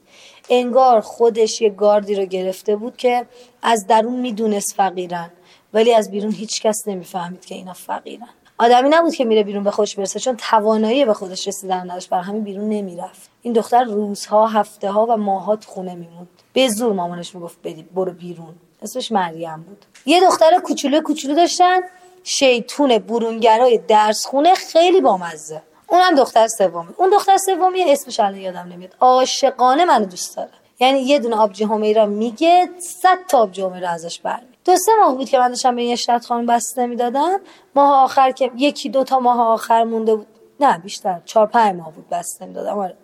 [0.49, 3.25] انگار خودش یه گاردی رو گرفته بود که
[3.61, 5.29] از درون می‌دونست فقیرن
[5.73, 8.29] ولی از بیرون هیچ کس نمی‌فهمید که اینا فقیرن.
[8.57, 12.23] آدمی نبود که میره بیرون به خودش برسه چون توانایی به خودش رسیدن نداشت برای
[12.23, 13.29] همین بیرون نمی‌رفت.
[13.41, 16.27] این دختر روزها هفته ها و ماهات خونه میموند.
[16.53, 17.57] به زور مامانش می‌گفت
[17.95, 18.55] برو بیرون.
[18.81, 19.85] اسمش مریم بود.
[20.05, 21.79] یه دختر کوچولو کوچولو داشتن
[22.23, 25.61] شیطون برونگرای درس خونه خیلی بامزه.
[25.87, 26.93] اونم دختر سومی.
[26.97, 28.95] اون دختر سومی اسمش الان یادم نمیاد.
[28.99, 30.49] عاشقانه منو دوست داره.
[30.79, 35.15] یعنی یه دونه آبجی همیرا میگه صد تا آبجی همیرا ازش برمی دو سه ماه
[35.15, 37.39] بود که من داشتم به این اشرت خانم بسته می‌دادم.
[37.75, 40.27] ماه آخر که یکی دو تا ماه آخر مونده بود.
[40.59, 41.21] نه بیشتر.
[41.25, 42.77] چهار پنج ماه بود بسته می‌دادم.
[42.77, 42.97] آره.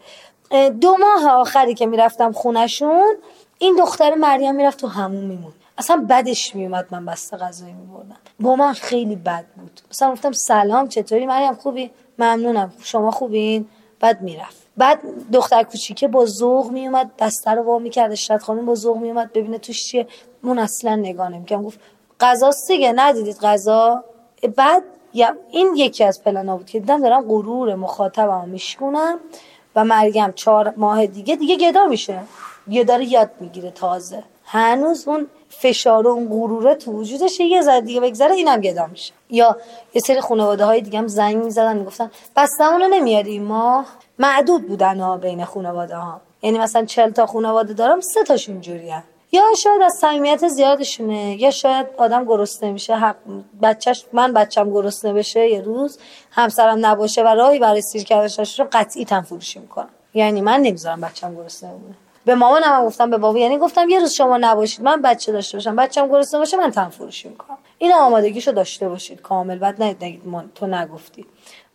[0.69, 3.15] دو ماه آخری که می‌رفتم خونشون
[3.57, 5.53] این دختر مریم می‌رفت تو همون میمون.
[5.77, 8.17] اصلا بدش میومد من بسته غذایی میبردم.
[8.39, 9.81] با من خیلی بد بود.
[9.91, 12.73] مثلا گفتم سلام چطوری؟ مریم خوبی؟ ممنونم.
[12.81, 13.65] شما خوبین؟
[13.99, 14.63] بعد می‌رفت.
[14.77, 14.99] بعد
[15.31, 19.57] دختر کوچیکه با ذوق میومد بسته رو وا می‌کرد اشرت خانم با ذوق میومد ببینه
[19.57, 20.07] توش چیه.
[20.43, 21.79] من اصلا نگاه نمی‌کردم گفت
[22.19, 24.03] غذا دیگه ندیدید غذا؟
[24.55, 24.83] بعد
[25.51, 29.19] این یکی از پلانا بود که دیدم دارم غرور مخاطبم میشکنم
[29.75, 32.19] و مریم چهار ماه دیگه دیگه گدا میشه.
[32.67, 34.23] یه داره یاد می‌گیره تازه.
[34.45, 35.27] هنوز اون
[35.59, 39.13] فشار و اون غروره تو وجودش یه ذره دیگه بگذره اینم گدا میشه.
[39.29, 39.57] یا
[39.93, 43.85] یه سری خانواده های دیگه هم زنگ می‌زدن می‌گفتن بستمونو نمیاریم ما.
[44.19, 49.03] معدود بودن ها بین خانواده ها یعنی مثلا چل تا خانواده دارم سه تاشون جوریه
[49.31, 52.95] یا شاید از صمیمیت زیادشونه یا شاید آدم گرسنه میشه.
[52.95, 53.15] حق
[53.61, 55.97] بچهش من بچم گرسنه بشه یه روز
[56.31, 59.89] همسرم نباشه و راهی برای سیر کردنش رو قطعی تن فروشی می‌کنم.
[60.13, 61.95] یعنی من نمی‌ذارم بچم گرسنه بمونه.
[62.25, 63.39] به مامانم هم گفتم به بابا.
[63.39, 66.89] یعنی گفتم یه روز شما نباشید من بچه داشته باشم بچم گرسنه باشه من تن
[66.89, 67.57] فروشی می‌کنم.
[67.77, 70.21] اینا آمادگیشو داشته باشید کامل بعد نگید
[70.55, 71.25] تو نگفتی.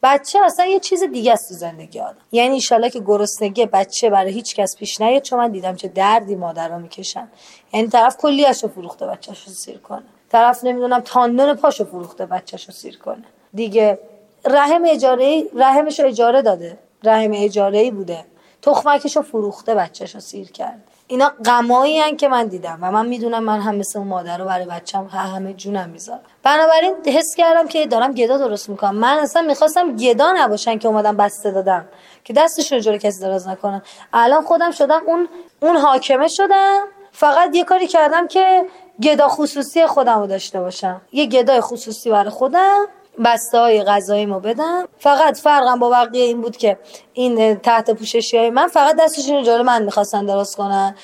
[0.02, 2.16] بچه اصلا یه چیز دیگه است تو زندگی آدم.
[2.32, 6.34] یعنی ایشالله که گرسنگی بچه برای هیچ کس پیش نیاد چون من دیدم چه دردی
[6.34, 7.28] مادرها می‌کشن.
[7.72, 10.02] یعنی طرف کلیاشو فروخته بچه‌شو سیر کنه.
[10.32, 13.24] طرف نمی‌دونم تاندون پاشو فروخته بچه‌شو سیر کنه.
[13.54, 13.98] دیگه
[14.44, 16.78] رحم اجاره رحمشو اجاره داده.
[17.04, 18.24] رحم اجاره ای بوده.
[18.62, 20.84] تخمکشو فروخته بچه‌شو سیر کرد.
[21.06, 24.64] اینا غمایی که من دیدم و من می‌دونم من هم مثل اون مادر رو برای
[24.64, 26.20] بچم همه جونم می‌ذارم.
[26.42, 28.94] بنابراین حس کردم که دارم گدا درست می‌کنم.
[28.94, 31.88] من اصلا می‌خواستم گدا نباشن که اومدم بسته دادم
[32.24, 33.82] که دستشون جلو کسی دراز نکنن
[34.12, 35.28] الان خودم شدم اون
[35.60, 36.80] اون حاکمه شدم.
[37.12, 38.64] فقط یه کاری کردم که
[39.02, 41.00] گدا خصوصی خودم رو داشته باشم.
[41.12, 42.86] یه گدای خصوصی برای خودم.
[43.24, 44.84] بسته های غذایی ما بدم.
[44.98, 46.78] فقط فرقم با بقیه این بود که
[47.12, 50.94] این تحت پوششی های من فقط دستشون جلو من می‌خواستن درست کنن.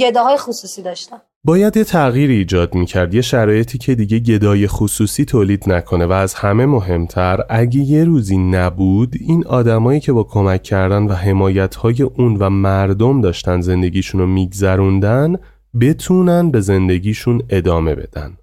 [0.00, 1.22] گداهای خصوصی داشتم.
[1.44, 6.34] باید یه تغییری ایجاد می‌کرد یه شرایطی که دیگه گدای خصوصی تولید نکنه و از
[6.34, 12.02] همه مهمتر اگه یه روزی نبود این آدمایی که با کمک کردن و حمایت های
[12.02, 15.36] اون و مردم داشتن زندگیشون رو میگذروندن
[15.80, 18.36] بتونن به زندگیشون ادامه بدن.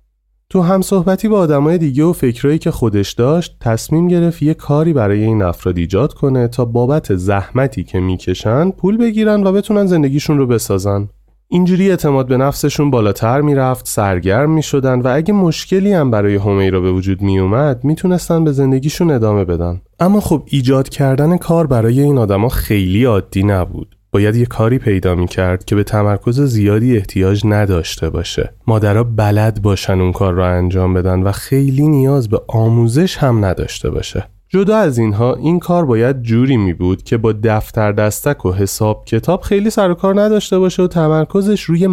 [0.54, 4.94] تو هم صحبتی با آدمای دیگه و فکرایی که خودش داشت تصمیم گرفت یه کاری
[4.94, 10.38] برای این افراد ایجاد کنه تا بابت زحمتی که می‌کشن پول بگیرن و بتونن زندگیشون
[10.38, 11.10] رو بسازن.
[11.48, 16.92] اینجوری اعتماد به نفسشون بالاتر می‌رفت سرگرم می‌شدن و اگه مشکلی هم برای همیرا به
[16.92, 19.82] وجود میومد می‌تونستن به زندگیشون ادامه بدن.
[20.00, 23.96] اما خب ایجاد کردن کار برای این آدما خیلی عادی نبود.
[24.14, 28.54] باید یه کاری پیدا می کرد که به تمرکز زیادی احتیاج نداشته باشه.
[28.68, 33.90] مادرها بلد باشن اون کار را انجام بدن و خیلی نیاز به آموزش هم نداشته
[33.90, 34.30] باشه.
[34.50, 39.06] جدا از اینها این کار باید جوری می بود که با دفتر دستک و حساب
[39.06, 41.86] کتاب خیلی سر و کار نداشته باشه و تمرکزش روی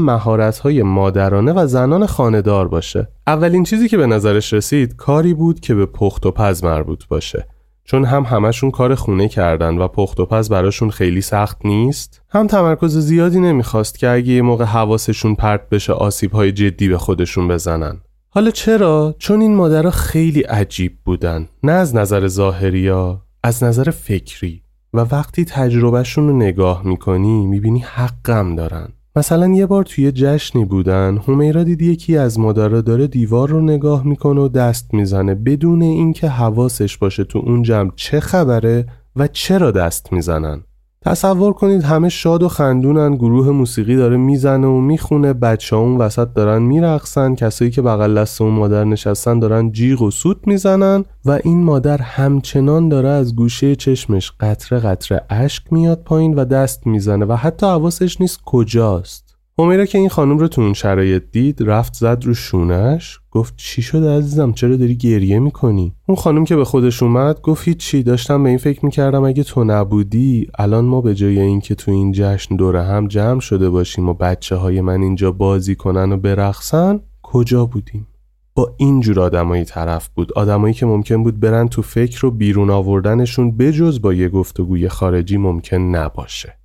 [0.62, 3.08] های مادرانه و زنان خاندار باشه.
[3.26, 7.46] اولین چیزی که به نظرش رسید کاری بود که به پخت و پز مربوط باشه.
[7.90, 12.46] چون هم همشون کار خونه کردن و پخت و پز براشون خیلی سخت نیست هم
[12.46, 17.48] تمرکز زیادی نمی‌خواست که اگه یه موقع حواسشون پرت بشه آسیب های جدی به خودشون
[17.48, 18.00] بزنن.
[18.28, 21.48] حالا چرا؟ چون این مادرها خیلی عجیب بودن.
[21.62, 24.62] نه از نظر ظاهری ها از نظر فکری.
[24.94, 28.88] و وقتی تجربهشون رو نگاه می‌کنی می‌بینی حقم دارن.
[29.16, 34.06] مثلا یه بار توی جشنی بودن همیرا دید یکی از مادرها داره دیوار رو نگاه
[34.06, 38.86] می‌کنه و دست می‌زنه بدون اینکه حواسش باشه تو اون جمع چه خبره
[39.16, 40.64] و چرا دست می‌زنن.
[41.04, 46.28] تصور کنید همه شاد و خندونن گروه موسیقی داره می‌زنه و می‌خونه بچه اون وسط
[46.34, 51.38] دارن میرقصن کسایی که بغل دست اون مادر نشستن دارن جیغ و سوت می‌زنن و
[51.44, 57.24] این مادر همچنان داره از گوشه چشمش قطره قطره اشک میاد پایین و دست می‌زنه
[57.24, 59.29] و حتی حواسش نیست کجاست.
[59.58, 63.82] همیرا که این خانم رو تو اون شرایط دید رفت زد رو شونش گفت چی
[63.82, 68.42] شده عزیزم؟ چرا داری گریه می‌کنی؟ اون خانم که به خودش اومد گفت چی داشتم
[68.42, 72.56] به این فکر می‌کردم اگه تو نبودی الان ما به جای اینکه تو این جشن
[72.56, 77.66] دوره هم جمع شده باشیم و بچه های من اینجا بازی کنن و برقصن کجا
[77.66, 78.06] بودیم؟
[78.54, 80.32] با اینجور آدمایی طرف بود.
[80.32, 85.36] آدمایی که ممکن بود برن تو فکر و بیرون آوردنشون بجز با یه گفتگوی خارجی
[85.36, 86.59] ممکن نباشه.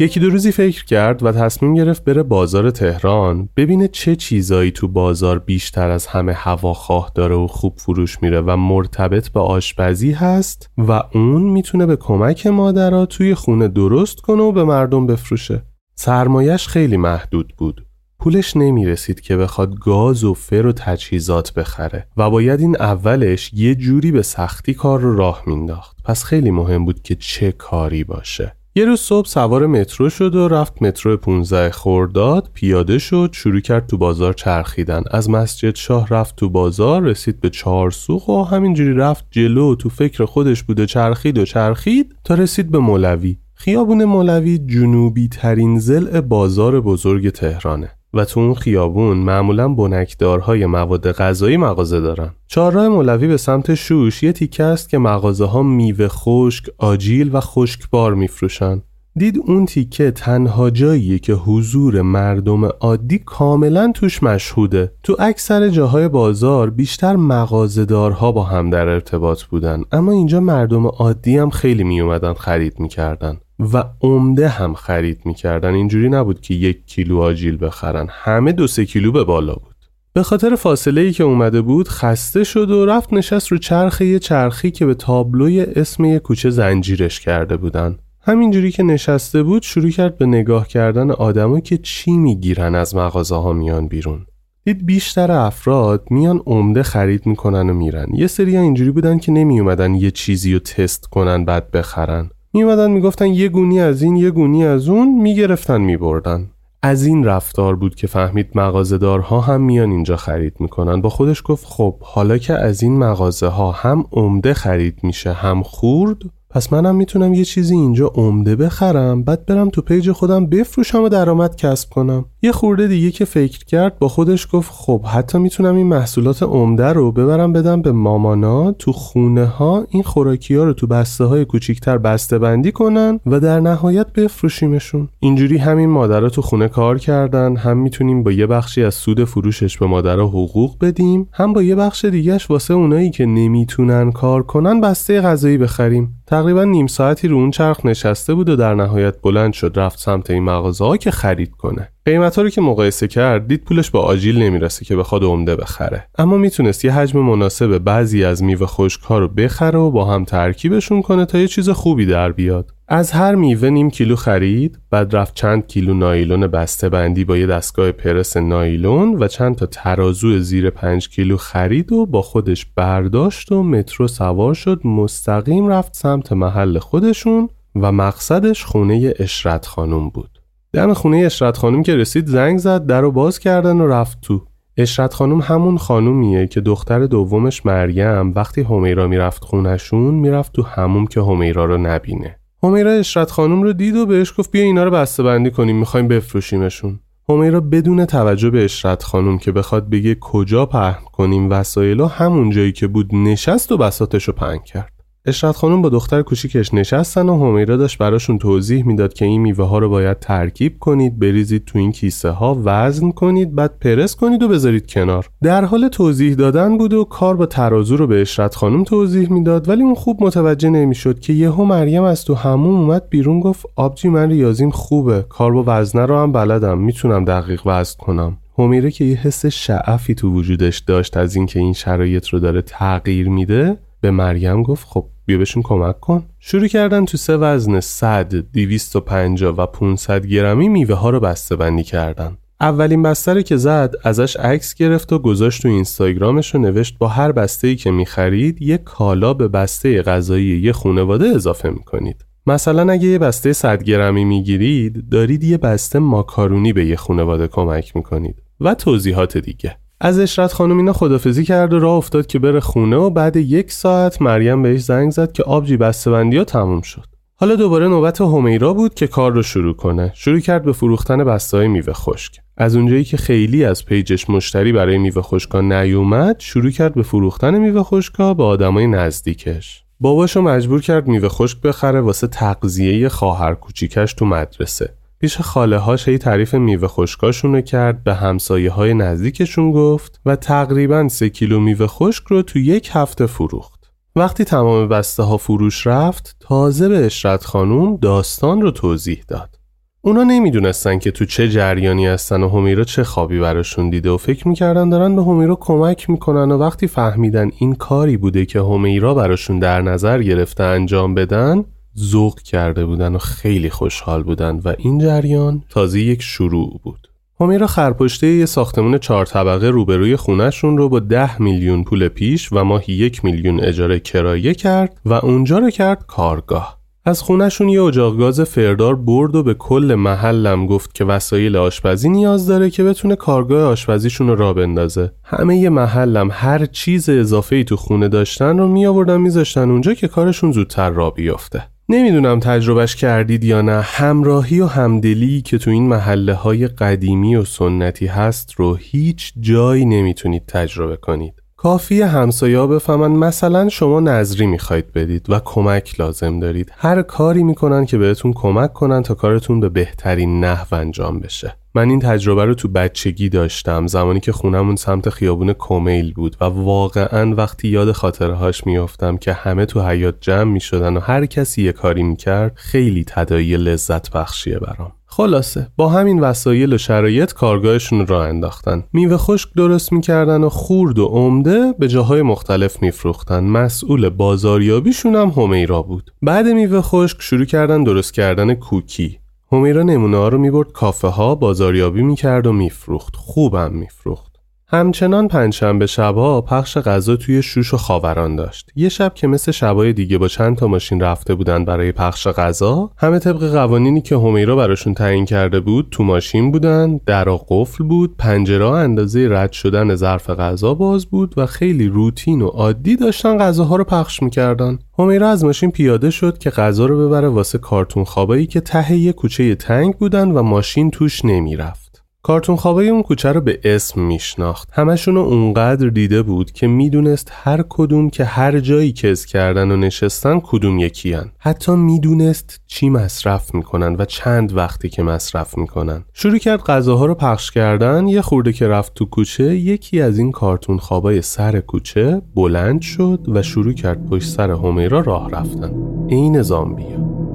[0.00, 4.88] یکی دو روزی فکر کرد و تصمیم گرفت بره بازار تهران ببینه چه چیزایی تو
[4.88, 10.70] بازار بیشتر از همه هواخواه داره و خوب فروش میره و مرتبط به آشپزی هست
[10.78, 15.62] و اون می‌تونه به کمک مادرها توی خونه درست کنه و به مردم بفروشه.
[15.94, 17.86] سرمایش خیلی محدود بود.
[18.18, 23.50] پولش نمی رسید که بخواد گاز و فر و تجهیزات بخره و باید این اولش
[23.54, 28.04] یه جوری به سختی کار رو راه مینداخت پس خیلی مهم بود که چه کاری
[28.04, 28.59] باشه.
[28.74, 33.86] یه روز صبح سوار مترو شد و رفت مترو 15 خورداد پیاده شد شروع کرد
[33.86, 35.02] تو بازار چرخیدن.
[35.10, 39.88] از مسجد شاه رفت تو بازار رسید به چهار سوخ و همینجوری رفت جلو تو
[39.88, 43.38] فکر خودش بوده چرخید و چرخید تا رسید به مولوی.
[43.54, 47.99] خیابون مولوی جنوبی ترین زل بازار بزرگ تهرانه.
[48.14, 52.30] و تو اون خیابون معمولا بنکدارهای مواد غذایی مغازه دارن.
[52.46, 57.40] چهارراه مولوی به سمت شوش یه تیکه است که مغازه ها میوه خشک، آجیل و
[57.40, 58.82] خشکبار میفروشن.
[59.16, 66.08] دید اون تیکه تنها جاییه که حضور مردم عادی کاملا توش مشهوده تو اکثر جاهای
[66.08, 72.00] بازار بیشتر مغازدارها با هم در ارتباط بودن اما اینجا مردم عادی هم خیلی می
[72.00, 75.74] اومدن خرید می‌کردن و عمده هم خرید می‌کردن.
[75.74, 78.06] اینجوری نبود که یک کیلو آجیل بخرن.
[78.10, 79.74] همه دو سه کیلو به بالا بود.
[80.12, 84.18] به خاطر فاصله ای که اومده بود خسته شد و رفت نشست رو چرخ یه
[84.18, 87.98] چرخی که به تابلوی اسم یه کوچه زنجیرش کرده بودن.
[88.22, 93.36] همینجوری که نشسته بود شروع کرد به نگاه کردن آدما که چی می‌گیرن از مغازه
[93.36, 94.26] ها میان بیرون.
[94.64, 98.06] دید بیشتر افراد میان عمده خرید می‌کنن و میرن.
[98.14, 102.30] یه سری اینجوری بودن که نمیومدن یه چیزی رو تست کنن بعد بخرن.
[102.54, 106.50] میومدن می‌گفتن یه گونی از این یه گونی از اون می‌گرفتن میبردن.
[106.82, 111.00] از این رفتار بود که فهمید مغازهدارها هم میان اینجا خرید می‌کنن.
[111.00, 115.62] با خودش گفت خب حالا که از این مغازه ها هم عمده خرید میشه هم
[115.62, 116.16] خورد
[116.50, 121.08] پس منم می‌تونم یه چیزی اینجا عمده بخرم بعد برم تو پیج خودم بفروشم و
[121.08, 122.24] درآمد کسب کنم.
[122.42, 126.86] یه خورده دیگه که فکر کرد با خودش گفت خب حتی می‌تونم این محصولات عمده
[126.86, 131.44] رو ببرم بدم به مامانا تو خونه ها این خوراکی ها رو تو بسته های
[131.44, 135.08] کوچیکتر بسته بندی کنن و در نهایت بفروشیمشون.
[135.20, 139.78] اینجوری همین مادرها تو خونه کار کردن هم می‌تونیم با یه بخشی از سود فروشش
[139.78, 144.80] به مادرها حقوق بدیم هم با یه بخش دیگهش واسه اونایی که نمی‌تونن کار کنن
[144.80, 146.14] بسته غذایی بخریم.
[146.26, 150.30] تقریبا نیم ساعتی رو اون چرخ نشسته بود و در نهایت بلند شد رفت سمت
[150.30, 151.88] این مغازه که خرید کنه.
[152.10, 156.06] قیمت ها رو که مقایسه کرد دید پولش با آجیل نمی‌رسه که بخواد عمده بخره.
[156.18, 161.02] اما می‌تونست یه حجم مناسب بعضی از میوه خشک رو بخره و با هم ترکیبشون
[161.02, 162.70] کنه تا یه چیز خوبی در بیاد.
[162.88, 167.46] از هر میوه نیم کیلو خرید بعد رفت چند کیلو نایلون بسته بندی با یه
[167.46, 173.52] دستگاه پرس نایلون و چند تا ترازو زیر پنج کیلو خرید و با خودش برداشت
[173.52, 180.39] و مترو سوار شد مستقیم رفت سمت محل خودشون و مقصدش خونه اشرت خانم بود.
[180.72, 184.44] دم خونه اشرت خانم که رسید زنگ زد در رو باز کردن و رفت تو.
[184.76, 191.06] اشرت خانم همون خانومیه که دختر دومش مریم وقتی همیرا می‌رفت خونشون می‌رفت تو هموم
[191.06, 192.36] که همیرا رو نبینه.
[192.62, 196.08] همیرا اشرت خانم رو دید و بهش گفت بیا اینا رو بسته بندی کنیم می‌خوایم
[196.08, 197.00] بفروشیمشون.
[197.28, 202.72] همیرا بدون توجه به اشرت خانم که بخواد بگه کجا پهن کنیم وسایل همون جایی
[202.72, 204.99] که بود نشست و بساتش رو پهن کرد.
[205.26, 209.64] اشرت خانم با دختر کوچیکش نشستن و همیرا داشت براشون توضیح می‌داد که این میوه
[209.64, 214.42] ها رو باید ترکیب کنید بریزید تو این کیسه ها وزن کنید بعد پرس کنید
[214.42, 215.28] و بذارید کنار.
[215.42, 219.68] در حال توضیح دادن بود و کار با ترازو رو به اشرت خانم توضیح می‌داد
[219.68, 224.08] ولی اون خوب متوجه نمی‌شد که یهو مریم از تو همون اومد بیرون گفت آبجی
[224.08, 228.38] من ریاضیم خوبه کار با وزنه رو هم بلدم می‌تونم دقیق وزن کنم.
[228.58, 233.28] همیره که یه حس شعفی تو وجودش داشت از اینکه این شرایط رو داره تغییر
[233.28, 236.22] میده به مریم گفت خب بیا بهشون کمک کن.
[236.38, 241.82] شروع کردن تو سه وزن 100 250 و 500 گرمی میوه ها رو بسته بندی
[241.82, 242.36] کردن.
[242.60, 247.32] اولین بسته که زد ازش عکس گرفت و گذاشت تو اینستاگرامش و نوشت با هر
[247.32, 252.24] بسته ای که می‌خرید یک کالا به بسته غذایی یه خونواده اضافه می‌کنید.
[252.46, 257.96] مثلا اگه یه بسته 100 گرمی می‌گیرید دارید یه بسته ماکارونی به یه خونواده کمک
[257.96, 259.76] می‌کنید و توضیحات دیگه.
[260.02, 263.72] از اشرت خانم اینا خدافزی کرد و راه افتاد که بره خونه و بعد یک
[263.72, 267.04] ساعت مریم بهش زنگ زد که آبجی بسته‌بندی ها تموم شد.
[267.36, 270.12] حالا دوباره نوبت همیرا بود که کار رو شروع کنه.
[270.14, 272.40] شروع کرد به فروختن بسته های میوه خشک.
[272.56, 277.58] از اونجایی که خیلی از پیجش مشتری برای میوه خشکا نیومد شروع کرد به فروختن
[277.58, 279.84] میوه خشکا به آدمای نزدیکش.
[280.00, 284.99] باباشو مجبور کرد میوه خشک بخره واسه تغذیه خواهر کوچیکش تو مدرسه.
[285.20, 291.08] پیش خاله هاش هی تعریف میوه خشکاشون کرد به همسایه های نزدیکشون گفت و تقریبا
[291.08, 293.92] سه کیلو میوه خشک رو تو یک هفته فروخت.
[294.16, 299.58] وقتی تمام بسته ها فروش رفت تازه به اشرت خانوم داستان رو توضیح داد.
[300.02, 304.48] اونا نمی‌دونستن که تو چه جریانی هستن و همیرا چه خوابی براشون دیده و فکر
[304.48, 309.58] می‌کردن دارن به همیرا کمک می‌کنن و وقتی فهمیدن این کاری بوده که همیرا براشون
[309.58, 311.64] در نظر گرفته انجام بدن
[312.00, 317.10] ذوق کرده بودن و خیلی خوشحال بودن و این جریان تازه یک شروع بود.
[317.40, 322.64] همیرا خرپشته یه ساختمون چهار طبقه روبروی خونهشون رو با ده میلیون پول پیش و
[322.64, 326.80] ماهی یک میلیون اجاره کرایه کرد و اونجا رو کرد کارگاه.
[327.04, 332.08] از خونهشون یه اجاق گاز فردار برد و به کل محلم گفت که وسایل آشپزی
[332.08, 335.12] نیاز داره که بتونه کارگاه آشپزیشون رو را بندازه.
[335.24, 339.94] همه یه محلم هر چیز اضافه ای تو خونه داشتن رو می آوردن میذاشتن اونجا
[339.94, 341.62] که کارشون زودتر را بیافته
[341.92, 343.80] نمی‌دونم تجربهش کردید یا نه.
[343.80, 349.84] همراهی و همدلی که تو این محله های قدیمی و سنتی هست رو هیچ جایی
[349.84, 351.39] نمی‌تونید تجربه کنید.
[351.62, 356.72] کافی همسایا بفهمن مثلا شما نظری می‌خواید بدید و کمک لازم دارید.
[356.76, 361.56] هر کاری می‌کنن که بهتون کمک کنن تا کارتون به بهترین نحو انجام بشه.
[361.74, 363.86] من این تجربه رو تو بچگی داشتم.
[363.86, 369.66] زمانی که خونمون سمت خیابون کومیل بود و واقعا وقتی یاد خاطرهاش میافتم که همه
[369.66, 374.92] تو حیات جمع می‌شدن و هر کسی یه کاری می‌کرد خیلی تدایی لذت بخشیه برام.
[375.12, 378.84] خلاصه با همین وسایل و شرایط کارگاهشون را انداختن.
[378.92, 383.44] میوه خشک درست می‌کردن و خورد و عمده به جاهای مختلف میفروختن.
[383.44, 386.10] مسئول بازاریابیشون هم همیرا بود.
[386.22, 389.18] بعد میوه خشک شروع کردن درست کردن کوکی.
[389.52, 393.16] همیرا نمونه ها رو می‌برد کافه ها بازاریابی می‌کرد و میفروخت.
[393.16, 394.29] خوبم میفروخت.
[394.72, 398.70] همچنان پنجشنبه شبها پخش غذا توی شوش و خاوران داشت.
[398.76, 402.90] یه شب که مثل شبای دیگه با چند تا ماشین رفته بودن برای پخش غذا،
[402.96, 408.16] همه طبق قوانینی که همیرا براشون تعیین کرده بود تو ماشین بودن، در قفل بود،
[408.18, 413.76] پنجره اندازه رد شدن ظرف غذا باز بود و خیلی روتین و عادی داشتن غذاها
[413.76, 414.78] رو پخش می‌کردن.
[414.98, 419.12] همیرا از ماشین پیاده شد که غذا رو ببره واسه کارتون خوابایی که ته یه
[419.12, 421.89] کوچه تنگ بودن و ماشین توش نمی‌رفت.
[422.22, 424.68] کارتون خوابای اون کوچه رو به اسم میشناخت.
[424.72, 429.76] همشون رو اونقدر دیده بود که می‌دونست هر کدوم که هر جایی کز کردن و
[429.76, 436.04] نشستن کدوم یکیان حتی می‌دونست چی مصرف می‌کنن و چند وقتی که مصرف می‌کنن.
[436.12, 438.08] شروع کرد غذاها رو پخش کردن.
[438.08, 443.20] یه خورده که رفت تو کوچه یکی از این کارتون خوابای سر کوچه بلند شد
[443.28, 445.72] و شروع کرد پشت سر همیرا راه رفتن.
[446.10, 447.29] عین زامبیا.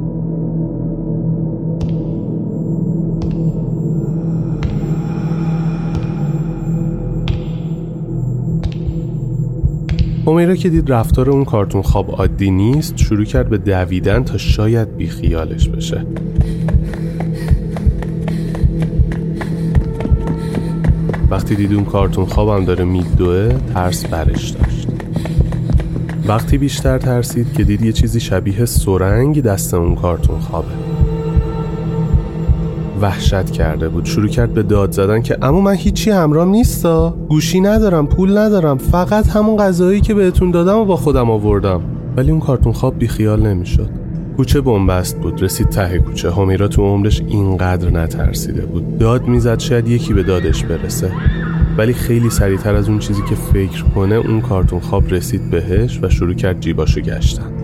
[10.28, 14.97] همیرا که دید رفتار اون کارتون خواب عادی نیست شروع کرد به دویدن تا شاید
[14.97, 16.05] بیخیالش بشه.
[21.30, 24.88] وقتی دید اون کارتون خوابم داره میدوه ترس برش داشت.
[26.28, 30.94] وقتی بیشتر ترسید که دید یه چیزی شبیه سرنگ دست اون کارتون خوابه.
[33.01, 34.05] وحشت کرده بود.
[34.05, 37.15] شروع کرد به داد زدن که اما من هیچی همرام نیستا.
[37.29, 38.77] گوشی ندارم پول ندارم.
[38.77, 41.81] فقط همون غذایی که بهتون دادم و با خودم آوردم.
[42.17, 43.89] ولی اون کارتون خواب بیخیال نمی‌شد.
[44.37, 45.43] کوچه بنبست بود.
[45.43, 46.31] رسید ته کوچه.
[46.31, 48.97] همیرا تو عمرش اینقدر نترسیده بود.
[48.97, 51.11] داد می‌زد شاید یکی به دادش برسه.
[51.77, 56.09] ولی خیلی سریعتر از اون چیزی که فکر کنه اون کارتون خواب رسید بهش و
[56.09, 57.55] شروع کرد جیباشو گشتن.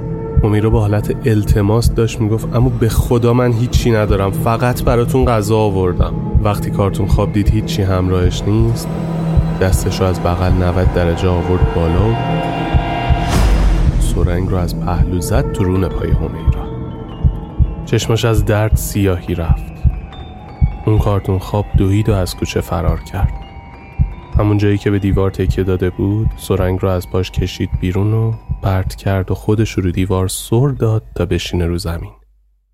[0.44, 5.58] امیرا با حالت التماس داشت می‌گفت اما به خدا من هیچی ندارم فقط براتون غذا
[5.58, 6.14] آوردم.
[6.44, 8.88] وقتی کارتون خواب دید هیچی همراهش نیست
[9.62, 12.16] دستشو از بغل 90 درجه آورد بالا و
[14.00, 16.62] سرنگ رو از پهلو زد تو رون پای همیرا
[17.86, 19.74] چشمش از درد سیاهی رفت.
[20.86, 23.34] اون کارتون خواب دوید و از کوچه فرار کرد.
[24.40, 28.34] همون جایی که به دیوار تکیه داده بود سرنگ رو از باش کشید بیرون و
[28.62, 32.12] پرت کرد و خودش رو دیوار سر داد تا بشینه رو زمین.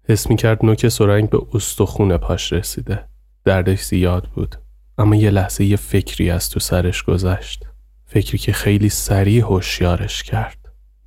[0.10, 3.04] حس می کرد نوک سرنگ به استخون پاش رسیده.
[3.46, 4.56] دردش زیاد بود.
[4.98, 7.66] اما یه لحظه یه فکری از تو سرش گذشت.
[8.06, 10.58] فکری که خیلی سریع هوشیارش کرد.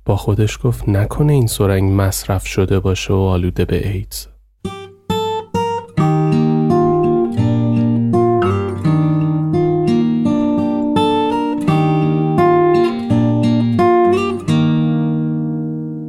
[0.05, 4.30] با خودش گفت نکنه این سرنگ مصرف شده باشه و آلوده به ایدز.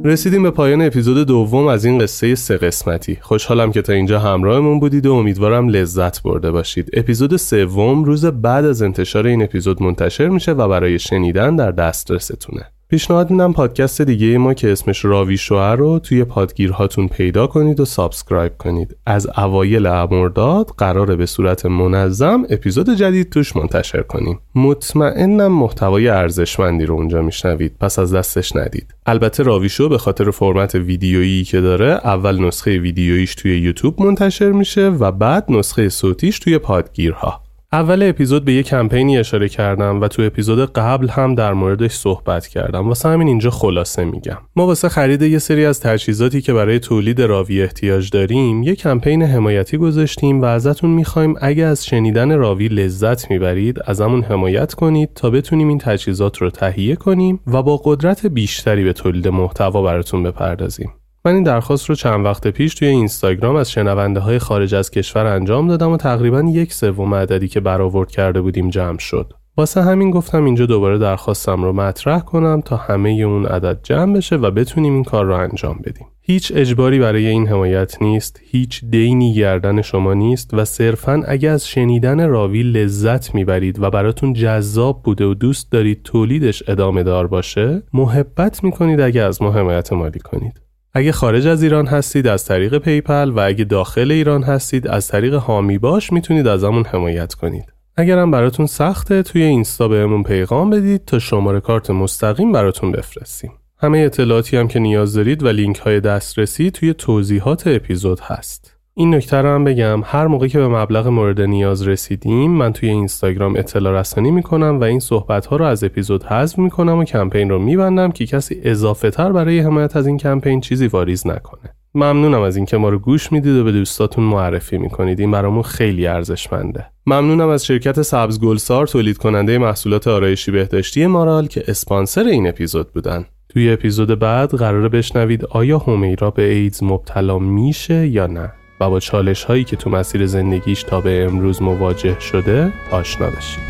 [0.05, 3.17] رسیدیم به پایان اپیزود دوم از این قصه سه قسمتی.
[3.21, 6.89] خوشحالم که تا اینجا همراهمون بودید و امیدوارم لذت برده باشید.
[6.93, 12.65] اپیزود سوم روز بعد از انتشار این اپیزود منتشر میشه و برای شنیدن در دسترستونه.
[12.93, 17.85] پیشنهاد میدم پادکست دیگه ما که اسمش راوی شوئه رو توی پادگیرهاتون پیدا کنید و
[17.85, 18.95] subscribe کنید.
[19.05, 24.39] از اوایل امرداد قراره به صورت منظم اپیزود جدید توش منتشر کنیم.
[24.55, 27.75] مطمئنم محتوای ارزشمندی رو اونجا میشنوید.
[27.79, 28.95] پس از دستش ندید.
[29.05, 34.51] البته راوی شو به خاطر فرمت ویدیویی که داره اول نسخه ویدیوییش توی یوتیوب منتشر
[34.51, 37.42] میشه و بعد نسخه صوتیش توی پادگیرها.
[37.73, 42.47] اول اپیزود به یه کمپینی اشاره کردم و تو اپیزود قبل هم در موردش صحبت
[42.47, 42.87] کردم.
[42.87, 44.37] واسه همین اینجا خلاصه میگم.
[44.55, 49.23] ما واسه خرید یه سری از تجهیزاتی که برای تولید راوی احتیاج داریم یه کمپین
[49.23, 55.29] حمایتی گذاشتیم و ازتون می‌خوایم اگه از شنیدن راوی لذت می‌برید ازمون حمایت کنید تا
[55.29, 60.93] بتونیم این تجهیزات رو تهیه کنیم و با قدرت بیشتری به تولید محتوا براتون بپردازیم.
[61.25, 65.25] من این درخواست رو چند وقت پیش توی اینستاگرام از شنونده های خارج از کشور
[65.25, 69.33] انجام دادم و تقریبا یک سوم عددی که برآورد کرده بودیم جمع شد.
[69.57, 74.35] واسه همین گفتم اینجا دوباره درخواستم رو مطرح کنم تا همه اون عدد جمع بشه
[74.35, 76.07] و بتونیم این کار رو انجام بدیم.
[76.21, 81.67] هیچ اجباری برای این حمایت نیست، هیچ دینی گردن شما نیست و صرفا اگه از
[81.67, 87.83] شنیدن راوی لذت می‌برید و براتون جذاب بوده و دوست دارید تولیدش ادامه دار باشه،
[87.93, 90.59] محبت می‌کنید اگه از ما حمایت مالی کنید.
[90.95, 95.33] اگه خارج از ایران هستید از طریق PayPal و اگه داخل ایران هستید از طریق
[95.33, 97.73] حامی باش می‌تونید ازمون حمایت کنید.
[97.97, 103.51] اگرم براتون سخته توی اینستا بهمون پیغام بدید تا شماره کارت مستقیم براتون بفرستیم.
[103.77, 108.77] همه اطلاعاتی هم که نیاز دارید و لینک های دسترسی توی توضیحات اپیزود هست.
[108.95, 110.01] این نکته رو هم بگم.
[110.05, 114.83] هر موقع که به مبلغ مورد نیاز رسیدیم من توی اینستاگرام اطلاع رسانی می‌کنم و
[114.83, 119.11] این صحبت ها رو از اپیزود حذف می‌کنم و کمپین رو میبندم که کسی اضافه
[119.11, 121.75] تر برای حمایت از این کمپین چیزی واریز نکنه.
[121.95, 125.19] ممنونم از اینکه ما رو گوش می‌دید و به دوستاتون معرفی می‌کنید.
[125.19, 126.85] این برامون خیلی ارزشمنده.
[127.05, 132.93] ممنونم از شرکت سبز گلسار تولید کننده محصولات آرایشی بهداشتی مارال که اسپانسر این اپیزود
[132.93, 133.25] بودن.
[133.49, 138.53] توی اپیزود بعد قراره بشنوید آیا همیرا به ایدز مبتلا میشه یا نه.
[138.89, 143.63] با چالش هایی که تو مسیر زندگیش تا به امروز مواجه شده آشنا بشید.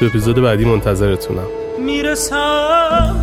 [0.00, 1.46] تو اپیزود بعدی منتظرتونم.
[1.78, 3.16] می‌رسم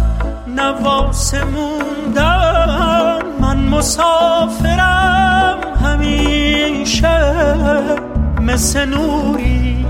[0.47, 3.19] نواس موندن.
[3.41, 7.33] من مسافرم همیشه
[8.41, 9.85] مثل نوری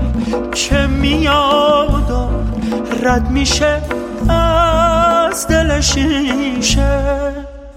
[0.54, 2.28] که میاد و
[3.04, 3.82] رد میشه
[4.28, 6.98] از دل شیشه.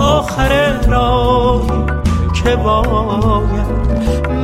[0.00, 1.84] آخر راهی
[2.44, 3.66] که باید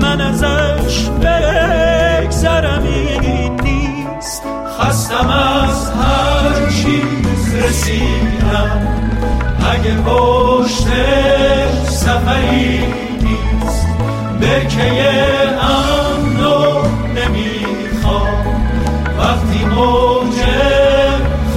[0.03, 4.43] من ازش بگذرم این نیست.
[4.81, 8.89] خستم از هر چیز رسیدم.
[9.73, 10.87] اگه پشت
[11.89, 12.85] سفری
[13.23, 13.87] نیست
[14.41, 15.05] برکه
[15.61, 16.83] امنو
[17.15, 18.45] نمی‌خوام.
[19.19, 20.39] وقتی موج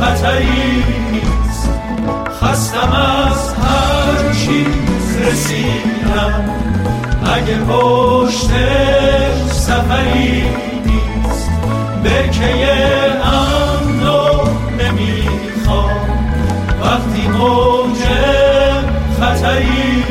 [0.02, 1.70] خطری نیست.
[2.42, 3.83] خستم از هر
[4.46, 6.44] چیز رسیدم.
[7.36, 8.50] اگه پشت
[9.52, 10.44] سفری
[10.86, 11.50] نیست
[12.04, 12.66] به که
[14.02, 14.48] رو
[14.80, 15.92] نمی‌خوام.
[16.82, 17.98] وقتی موج
[19.20, 20.03] خطری